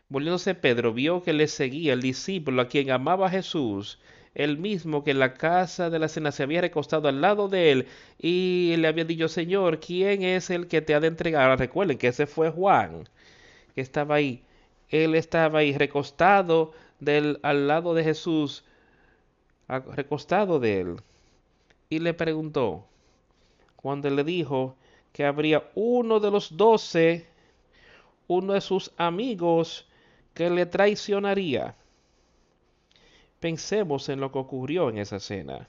[0.08, 4.00] Volviéndose Pedro, vio que le seguía el discípulo a quien amaba Jesús,
[4.34, 7.72] el mismo que en la casa de la cena se había recostado al lado de
[7.72, 11.58] él y le había dicho, Señor, ¿quién es el que te ha de entregar?
[11.58, 13.08] recuerden que ese fue Juan,
[13.74, 14.44] que estaba ahí.
[14.90, 18.64] Él estaba ahí recostado del, al lado de Jesús
[19.68, 20.96] recostado de él,
[21.88, 22.86] y le preguntó,
[23.76, 24.76] cuando le dijo
[25.12, 27.26] que habría uno de los doce,
[28.26, 29.86] uno de sus amigos,
[30.34, 31.76] que le traicionaría.
[33.40, 35.68] Pensemos en lo que ocurrió en esa cena,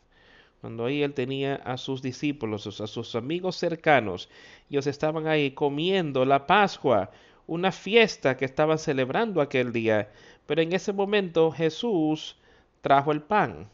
[0.61, 4.29] cuando ahí él tenía a sus discípulos, a sus amigos cercanos,
[4.69, 7.11] ellos estaban ahí comiendo la Pascua,
[7.47, 10.09] una fiesta que estaban celebrando aquel día,
[10.47, 12.37] pero en ese momento Jesús
[12.81, 13.69] trajo el pan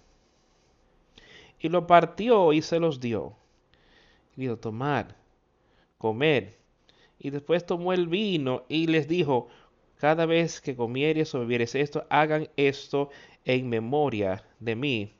[1.61, 3.33] y lo partió y se los dio.
[4.35, 5.15] Y dijo, tomar,
[5.97, 6.57] comer.
[7.19, 9.47] Y después tomó el vino y les dijo,
[9.97, 13.09] cada vez que comieres o bebieres esto, hagan esto
[13.45, 15.13] en memoria de mí.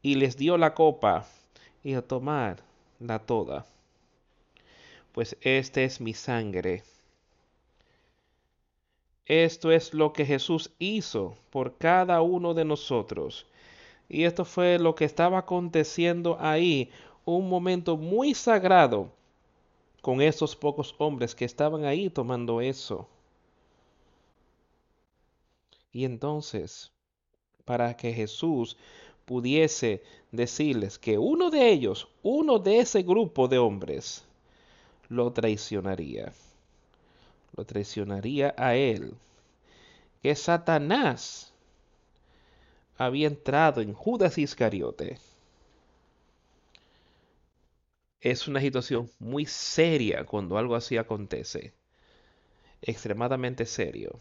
[0.00, 1.26] Y les dio la copa
[1.82, 2.62] y dijo, tomar
[2.98, 3.66] la toda.
[5.12, 6.82] Pues esta es mi sangre.
[9.26, 13.46] Esto es lo que Jesús hizo por cada uno de nosotros
[14.08, 16.90] y esto fue lo que estaba aconteciendo ahí,
[17.24, 19.10] un momento muy sagrado
[20.02, 23.08] con esos pocos hombres que estaban ahí tomando eso.
[25.92, 26.92] Y entonces,
[27.64, 28.76] para que Jesús
[29.24, 30.02] pudiese
[30.32, 34.24] decirles que uno de ellos, uno de ese grupo de hombres,
[35.08, 36.32] lo traicionaría.
[37.56, 39.14] Lo traicionaría a él.
[40.22, 41.53] Que Satanás
[42.96, 45.18] había entrado en Judas Iscariote.
[48.20, 51.74] Es una situación muy seria cuando algo así acontece.
[52.82, 54.18] Extremadamente serio.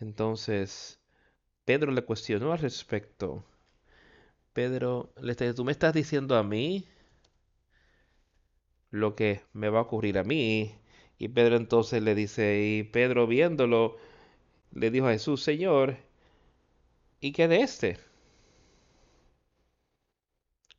[0.00, 0.98] Entonces,
[1.64, 3.44] Pedro le cuestionó al respecto.
[4.52, 5.12] Pedro,
[5.56, 6.86] tú me estás diciendo a mí
[8.90, 10.74] lo que me va a ocurrir a mí.
[11.18, 13.96] Y Pedro entonces le dice, y Pedro viéndolo,
[14.72, 15.96] le dijo a Jesús, Señor,
[17.20, 17.98] ¿y qué de este?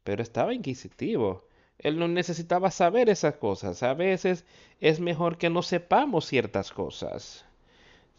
[0.04, 1.44] Pero estaba inquisitivo.
[1.78, 3.84] Él no necesitaba saber esas cosas.
[3.84, 4.46] A veces
[4.80, 7.46] es mejor que no sepamos ciertas cosas.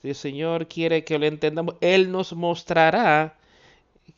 [0.01, 3.39] Si el Señor quiere que lo entendamos, Él nos mostrará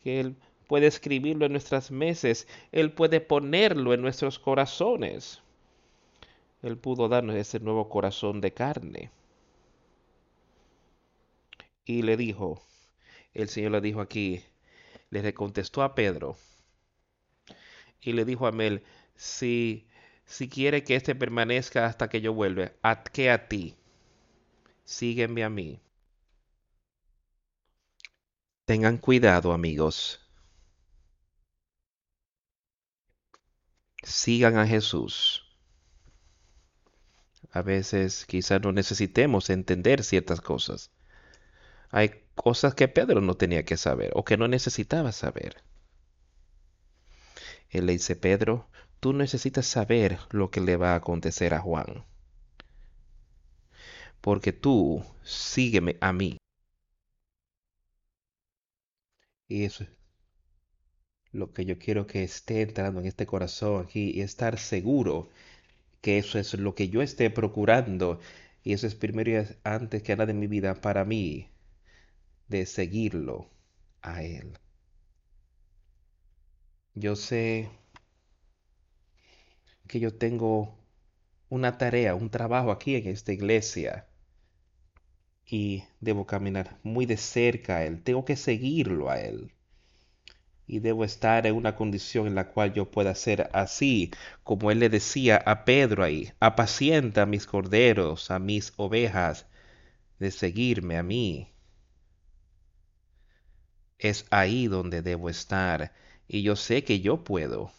[0.02, 0.36] que Él
[0.66, 5.40] puede escribirlo en nuestras mesas, Él puede ponerlo en nuestros corazones.
[6.62, 9.10] Él pudo darnos ese nuevo corazón de carne.
[11.84, 12.62] Y le dijo,
[13.34, 14.42] el Señor le dijo aquí,
[15.10, 16.36] le contestó a Pedro
[18.04, 18.84] y le dijo a Mel,
[19.16, 19.86] si,
[20.26, 23.76] si quiere que éste permanezca hasta que yo vuelva, ¿a qué a ti?
[24.84, 25.80] Sígueme a mí.
[28.66, 30.20] Tengan cuidado, amigos.
[34.02, 35.42] Sigan a Jesús.
[37.52, 40.90] A veces quizás no necesitemos entender ciertas cosas.
[41.96, 45.62] Hay cosas que Pedro no tenía que saber o que no necesitaba saber.
[47.70, 48.68] Él le dice, Pedro,
[48.98, 52.04] tú necesitas saber lo que le va a acontecer a Juan.
[54.20, 56.36] Porque tú sígueme a mí.
[59.46, 59.90] Y eso es
[61.30, 65.28] lo que yo quiero que esté entrando en este corazón aquí y estar seguro
[66.00, 68.18] que eso es lo que yo esté procurando.
[68.64, 71.53] Y eso es primero y antes que nada en mi vida para mí
[72.48, 73.50] de seguirlo
[74.02, 74.58] a Él.
[76.94, 77.68] Yo sé
[79.88, 80.78] que yo tengo
[81.48, 84.06] una tarea, un trabajo aquí en esta iglesia
[85.46, 88.02] y debo caminar muy de cerca a Él.
[88.02, 89.52] Tengo que seguirlo a Él.
[90.66, 94.10] Y debo estar en una condición en la cual yo pueda ser así,
[94.42, 99.46] como Él le decía a Pedro ahí, apacienta a mis corderos, a mis ovejas,
[100.18, 101.53] de seguirme a mí
[103.98, 105.92] es ahí donde debo estar.
[106.28, 107.72] Y yo sé que yo puedo.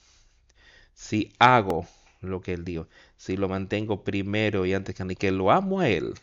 [0.94, 1.88] Si hago
[2.22, 2.88] lo que Él dijo,
[3.18, 6.14] si lo mantengo primero y antes que que lo amo a Él,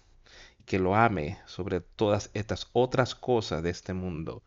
[0.66, 4.42] que lo ame sobre todas estas otras cosas de este mundo,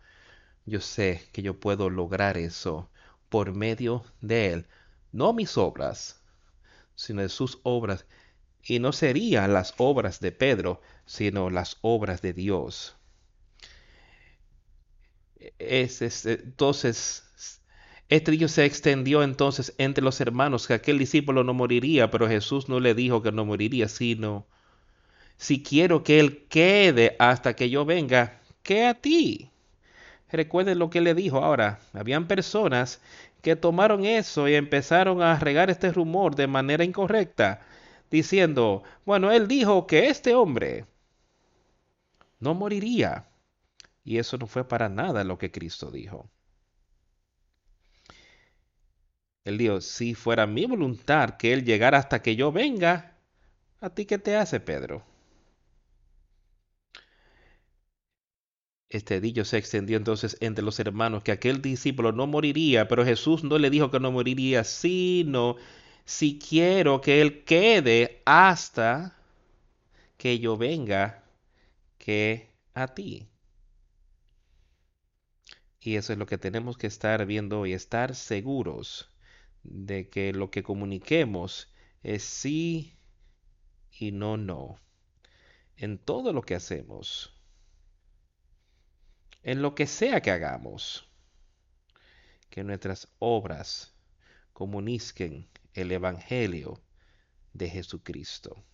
[0.65, 2.89] yo sé que yo puedo lograr eso
[3.29, 4.67] por medio de Él.
[5.11, 6.21] No mis obras,
[6.95, 8.05] sino de sus obras.
[8.63, 12.95] Y no serían las obras de Pedro, sino las obras de Dios
[15.59, 17.23] es, entonces,
[18.09, 22.69] este dicho se extendió entonces entre los hermanos, que aquel discípulo no moriría, pero Jesús
[22.69, 24.45] no le dijo que no moriría, sino,
[25.37, 29.51] si quiero que él quede hasta que yo venga, ¿qué a ti?
[30.31, 31.79] Recuerden lo que le dijo ahora.
[31.93, 33.01] Habían personas
[33.41, 37.61] que tomaron eso y empezaron a regar este rumor de manera incorrecta,
[38.11, 40.85] diciendo, bueno, él dijo que este hombre
[42.39, 43.25] no moriría.
[44.05, 46.29] Y eso no fue para nada lo que Cristo dijo.
[49.45, 53.15] Él dijo, si fuera mi voluntad que Él llegara hasta que yo venga,
[53.81, 55.03] ¿a ti qué te hace, Pedro?
[58.89, 63.43] Este dicho se extendió entonces entre los hermanos que aquel discípulo no moriría, pero Jesús
[63.43, 65.55] no le dijo que no moriría, sino
[66.05, 69.15] si quiero que Él quede hasta
[70.17, 71.23] que yo venga,
[71.97, 73.27] que a ti.
[75.85, 79.07] Y eso es lo que tenemos que estar viendo y estar seguros
[79.61, 81.71] de que lo que comuniquemos
[82.01, 82.97] es sí
[83.91, 84.79] y no no.
[85.77, 87.39] En todo lo que hacemos.
[89.43, 91.07] En lo que sea que hagamos.
[92.49, 93.93] Que nuestras obras
[94.53, 96.81] comuniquen el Evangelio
[97.53, 98.65] de Jesucristo.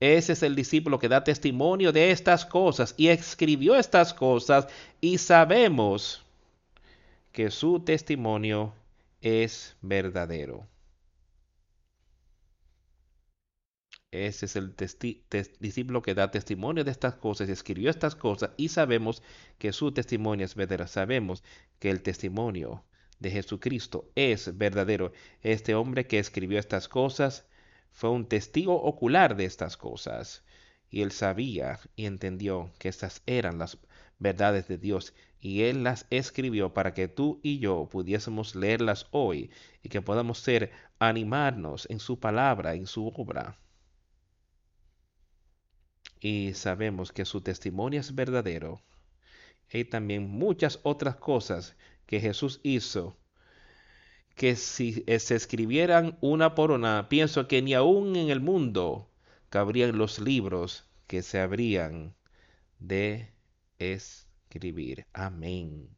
[0.00, 4.66] Ese es el discípulo que da testimonio de estas cosas y escribió estas cosas
[5.00, 6.22] y sabemos
[7.32, 8.74] que su testimonio
[9.20, 10.66] es verdadero.
[14.10, 14.74] Ese es el
[15.60, 19.22] discípulo que da testimonio de estas cosas, y escribió estas cosas y sabemos
[19.58, 20.88] que su testimonio es verdadero.
[20.88, 21.42] Sabemos
[21.78, 22.84] que el testimonio
[23.18, 25.12] de Jesucristo es verdadero.
[25.42, 27.46] Este hombre que escribió estas cosas
[27.90, 30.44] fue un testigo ocular de estas cosas,
[30.90, 33.78] y él sabía y entendió que estas eran las
[34.18, 39.50] verdades de Dios, y él las escribió para que tú y yo pudiésemos leerlas hoy
[39.82, 43.58] y que podamos ser animarnos en su palabra, en su obra.
[46.20, 48.80] Y sabemos que su testimonio es verdadero.
[49.72, 51.76] Hay también muchas otras cosas
[52.06, 53.16] que Jesús hizo
[54.36, 59.10] que si eh, se escribieran una por una, pienso que ni aún en el mundo
[59.48, 62.14] cabrían los libros que se habrían
[62.78, 63.32] de
[63.78, 65.06] escribir.
[65.14, 65.88] Amén.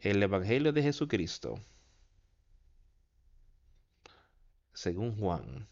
[0.00, 1.60] El Evangelio de Jesucristo,
[4.74, 5.68] según Juan.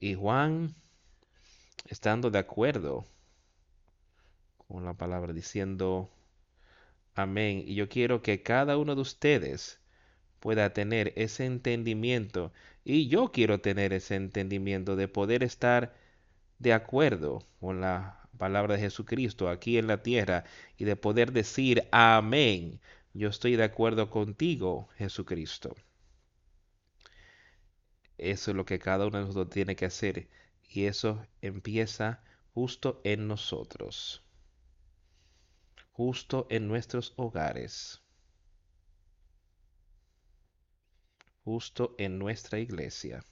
[0.00, 0.74] y Juan
[1.86, 3.06] estando de acuerdo
[4.68, 6.10] con la palabra, diciendo
[7.14, 7.64] amén.
[7.66, 9.80] Y yo quiero que cada uno de ustedes
[10.40, 12.52] pueda tener ese entendimiento.
[12.84, 15.94] Y yo quiero tener ese entendimiento de poder estar
[16.58, 20.44] de acuerdo con la palabra de Jesucristo aquí en la tierra
[20.76, 22.80] y de poder decir amén.
[23.14, 25.76] Yo estoy de acuerdo contigo, Jesucristo.
[28.18, 30.28] Eso es lo que cada uno de nosotros tiene que hacer
[30.68, 32.22] y eso empieza
[32.54, 34.21] justo en nosotros,
[35.92, 38.02] justo en nuestros hogares,
[41.44, 43.24] justo en nuestra iglesia.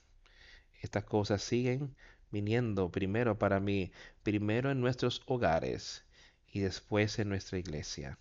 [0.82, 1.96] Estas cosas siguen
[2.30, 3.92] viniendo primero para mí,
[4.22, 6.04] primero en nuestros hogares
[6.46, 8.18] y después en nuestra iglesia.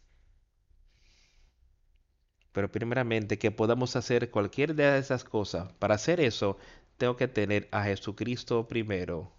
[2.51, 5.71] Pero primeramente que podamos hacer cualquier de esas cosas.
[5.73, 6.57] Para hacer eso,
[6.97, 9.38] tengo que tener a Jesucristo primero.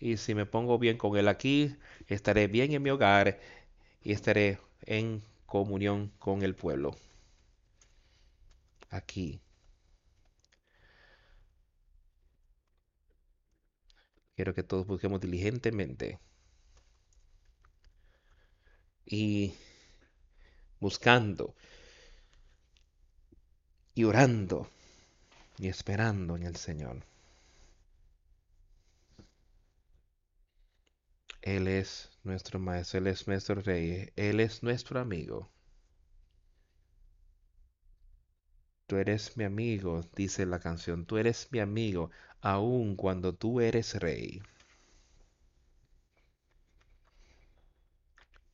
[0.00, 1.76] Y si me pongo bien con Él aquí,
[2.08, 3.38] estaré bien en mi hogar
[4.02, 6.96] y estaré en comunión con el pueblo.
[8.90, 9.40] Aquí.
[14.34, 16.18] Quiero que todos busquemos diligentemente.
[19.06, 19.54] Y
[20.78, 21.54] buscando
[23.94, 24.68] y orando
[25.58, 27.02] y esperando en el Señor.
[31.46, 35.48] Él es nuestro Maestro, Él es nuestro Rey, Él es nuestro amigo.
[38.88, 43.94] Tú eres mi amigo, dice la canción, tú eres mi amigo, aun cuando tú eres
[43.94, 44.42] rey.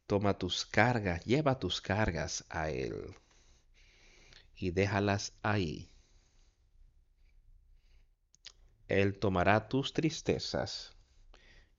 [0.06, 3.16] Toma tus cargas, lleva tus cargas a Él
[4.54, 5.88] y déjalas ahí.
[8.86, 10.92] Él tomará tus tristezas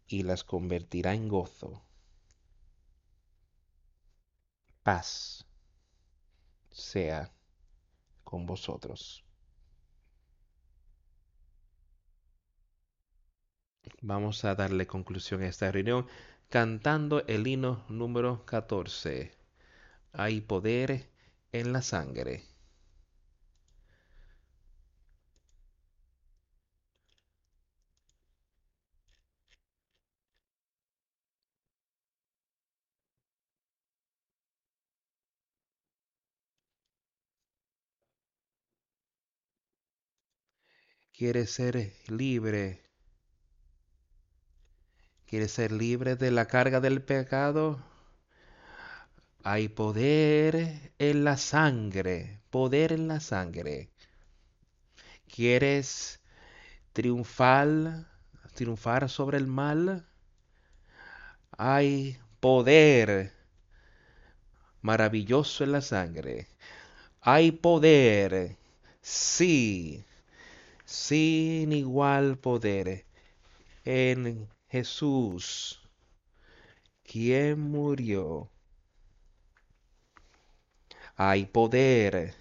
[0.07, 1.81] y las convertirá en gozo.
[4.83, 5.45] Paz
[6.71, 7.31] sea
[8.23, 9.23] con vosotros.
[14.01, 16.07] Vamos a darle conclusión a esta reunión
[16.49, 19.31] cantando el himno número 14.
[20.11, 21.09] Hay poder
[21.51, 22.52] en la sangre.
[41.23, 42.81] ¿Quieres ser libre?
[45.25, 47.81] ¿Quieres ser libre de la carga del pecado?
[49.41, 53.89] Hay poder en la sangre, poder en la sangre.
[55.33, 56.19] ¿Quieres
[56.91, 58.05] triunfar,
[58.53, 60.05] triunfar sobre el mal?
[61.57, 63.31] Hay poder
[64.81, 66.49] maravilloso en la sangre.
[67.21, 68.57] Hay poder,
[68.99, 70.05] sí,
[70.85, 73.05] sin igual poder
[73.85, 75.81] en Jesús,
[77.03, 78.49] quien murió.
[81.15, 82.33] Hay poder,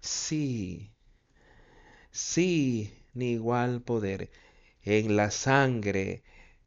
[0.00, 0.92] sí,
[2.10, 4.30] sí, ni igual poder
[4.82, 6.22] en la sangre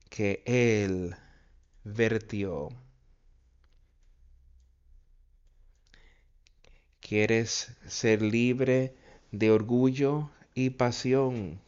[0.09, 1.15] que Él
[1.83, 2.69] vertió.
[6.99, 8.95] ¿Quieres ser libre
[9.31, 10.31] de orgullo
[10.65, 11.59] y pasión.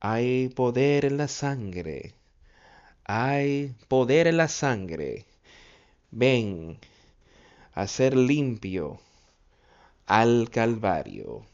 [0.00, 2.14] Hay poder en la sangre.
[3.04, 5.26] Hay poder en la sangre.
[6.10, 6.78] Ven
[7.74, 9.00] a ser limpio
[10.06, 11.44] al Calvario.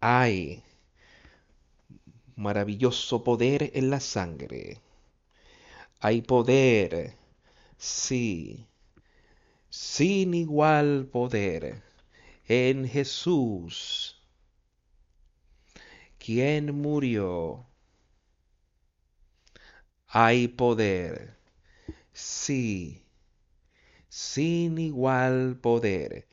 [0.00, 0.62] Hay
[2.36, 4.78] maravilloso poder en la sangre.
[6.00, 7.14] Hay poder,
[7.76, 8.66] sí,
[9.70, 11.87] sin igual poder
[12.48, 14.16] en Jesús,
[16.18, 17.66] quien murió.
[20.06, 21.36] Hay poder,
[22.12, 23.04] sí,
[24.08, 26.26] sin igual poder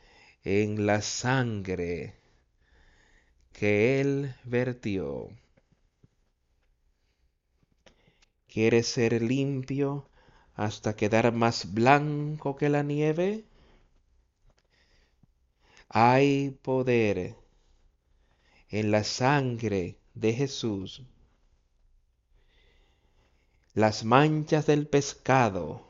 [0.45, 2.15] en la sangre
[3.51, 5.29] que Él vertió.
[8.47, 10.09] ¿Quieres ser limpio
[10.53, 13.43] hasta quedar más blanco que la nieve?
[15.97, 17.37] Hay poder
[18.67, 21.03] en la sangre de Jesús.
[23.73, 25.87] Las manchas del pescado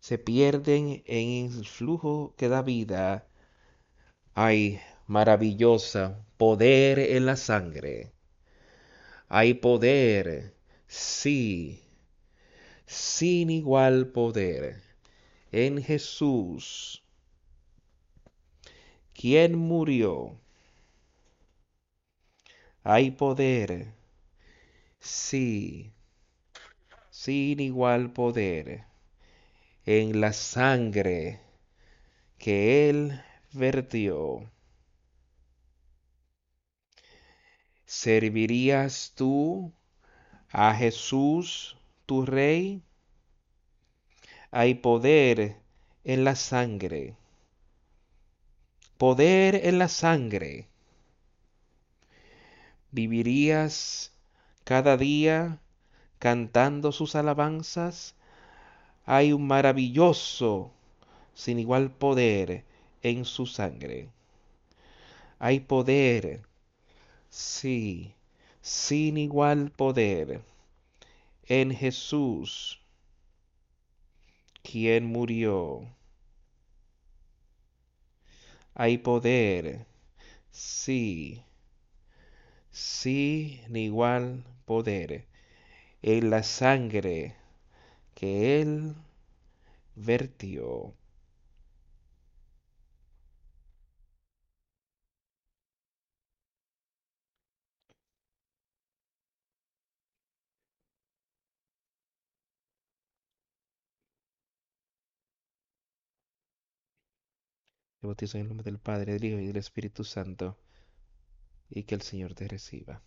[0.00, 3.28] se pierden en el flujo que da vida.
[4.32, 8.14] Hay maravillosa poder en la sangre.
[9.28, 10.54] Hay poder,
[10.86, 11.82] sí,
[12.86, 14.82] sin igual poder
[15.52, 17.03] en Jesús,
[19.14, 20.38] quien murió.
[22.82, 23.94] Hay poder,
[25.00, 25.92] sí,
[27.10, 28.84] sin igual poder
[29.86, 31.40] en la sangre
[32.38, 33.22] que Él
[33.52, 34.50] vertió.
[37.86, 39.72] ¿Servirías tú
[40.50, 41.76] a Jesús,
[42.06, 42.82] tu Rey?
[44.50, 45.56] Hay poder
[46.04, 47.16] en la sangre.
[49.04, 50.66] Poder en la sangre.
[52.90, 54.12] ¿Vivirías
[54.64, 55.58] cada día
[56.18, 58.14] cantando sus alabanzas?
[59.04, 60.72] Hay un maravilloso,
[61.34, 62.64] sin igual poder
[63.02, 64.08] en su sangre.
[65.38, 66.40] Hay poder
[67.28, 68.14] Sí,
[68.62, 70.40] sin igual poder,
[71.44, 72.80] en Jesús,
[74.62, 75.94] quien murió.
[78.74, 79.86] Hay poder,
[80.50, 81.42] sí,
[82.70, 85.26] sin igual poder,
[86.02, 87.36] en la sangre
[88.14, 88.94] que Él
[89.96, 90.92] vertió.
[108.04, 110.58] Te bautizo en el nombre del Padre, del Hijo y del Espíritu Santo,
[111.70, 113.00] y que el Señor te reciba.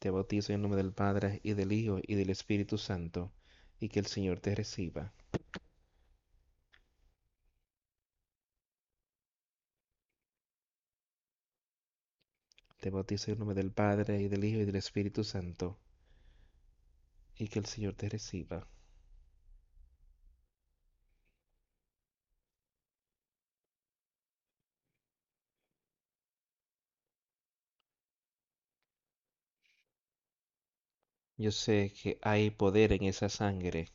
[0.00, 3.32] Te bautizo en el nombre del Padre, y del Hijo y del Espíritu Santo,
[3.78, 5.12] y que el Señor te reciba.
[12.80, 15.78] Te bautizo en el nombre del Padre, y del Hijo y del Espíritu Santo,
[17.38, 18.66] y que el Señor te reciba.
[31.36, 33.86] Yo sé que hay poder en esa sangre,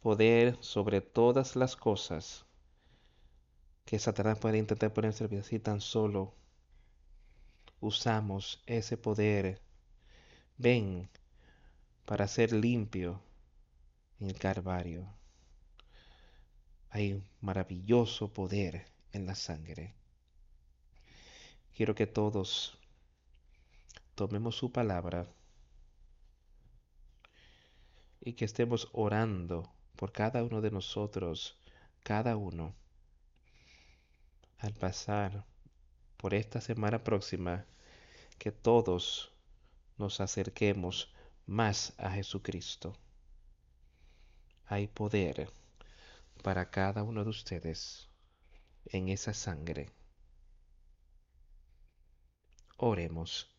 [0.00, 2.46] poder sobre todas las cosas
[3.86, 6.34] que Satanás puede intentar poner en si tan solo
[7.80, 9.60] usamos ese poder.
[10.58, 11.08] Ven
[12.04, 13.22] para ser limpio
[14.20, 15.06] en el Calvario.
[16.90, 19.94] Hay un maravilloso poder en la sangre.
[21.74, 22.78] Quiero que todos
[24.14, 25.26] tomemos su palabra
[28.20, 31.58] y que estemos orando por cada uno de nosotros,
[32.02, 32.74] cada uno,
[34.58, 35.44] al pasar
[36.16, 37.66] por esta semana próxima,
[38.38, 39.32] que todos
[39.98, 41.13] nos acerquemos
[41.46, 42.96] más a Jesucristo.
[44.66, 45.50] Hay poder
[46.42, 48.08] para cada uno de ustedes
[48.86, 49.90] en esa sangre.
[52.76, 53.54] Oremos.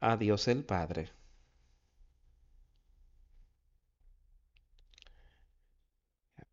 [0.00, 1.10] a Dios el Padre.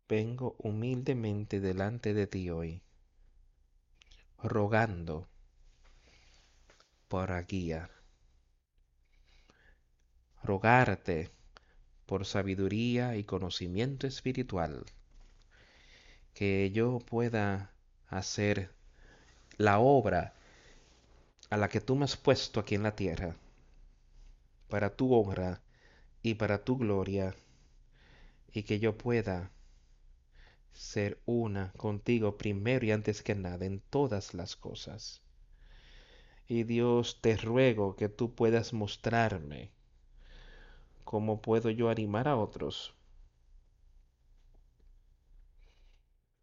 [0.08, 2.82] Vengo humildemente delante de ti hoy,
[4.42, 5.28] rogando
[7.14, 7.88] por guía,
[10.42, 11.30] rogarte
[12.06, 14.84] por sabiduría y conocimiento espiritual,
[16.34, 17.70] que yo pueda
[18.08, 18.72] hacer
[19.58, 20.34] la obra
[21.50, 23.36] a la que tú me has puesto aquí en la tierra,
[24.68, 25.60] para tu honra
[26.20, 27.32] y para tu gloria,
[28.52, 29.52] y que yo pueda
[30.72, 35.23] ser una contigo primero y antes que nada en todas las cosas.
[36.46, 39.70] Y Dios te ruego que tú puedas mostrarme
[41.04, 42.94] cómo puedo yo animar a otros.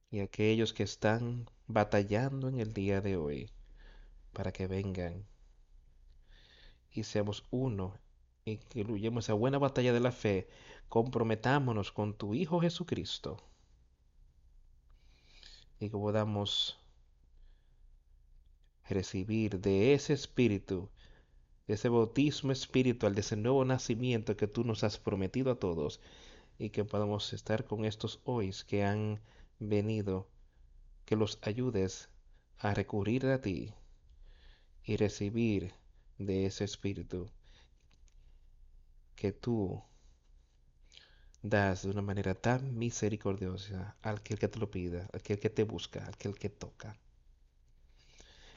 [0.09, 3.51] Y aquellos que están batallando en el día de hoy
[4.33, 5.25] para que vengan
[6.91, 7.93] y seamos uno
[8.73, 10.49] luyemos esa buena batalla de la fe,
[10.89, 13.37] comprometámonos con tu Hijo Jesucristo
[15.79, 16.80] y que podamos
[18.89, 20.89] recibir de ese espíritu,
[21.67, 25.99] ese bautismo espiritual, de ese nuevo nacimiento que tú nos has prometido a todos
[26.57, 29.21] y que podamos estar con estos hoy que han
[29.59, 30.27] venido,
[31.05, 32.09] que los ayudes
[32.57, 33.73] a recurrir a ti
[34.83, 35.73] y recibir
[36.17, 37.29] de ese espíritu
[39.15, 39.83] que tú
[41.41, 46.07] das de una manera tan misericordiosa al que te lo pida, aquel que te busca,
[46.07, 46.99] aquel que toca.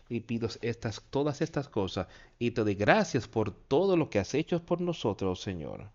[0.08, 2.08] Y pido estas, todas estas cosas
[2.38, 5.90] y te doy gracias por todo lo que has hecho por nosotros, Señor.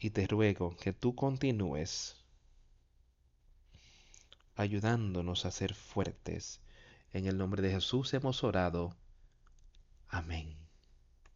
[0.00, 2.16] Y te ruego que tú continúes
[4.56, 6.60] ayudándonos a ser fuertes.
[7.12, 8.94] En el nombre de Jesús hemos orado.
[10.08, 10.59] Amén.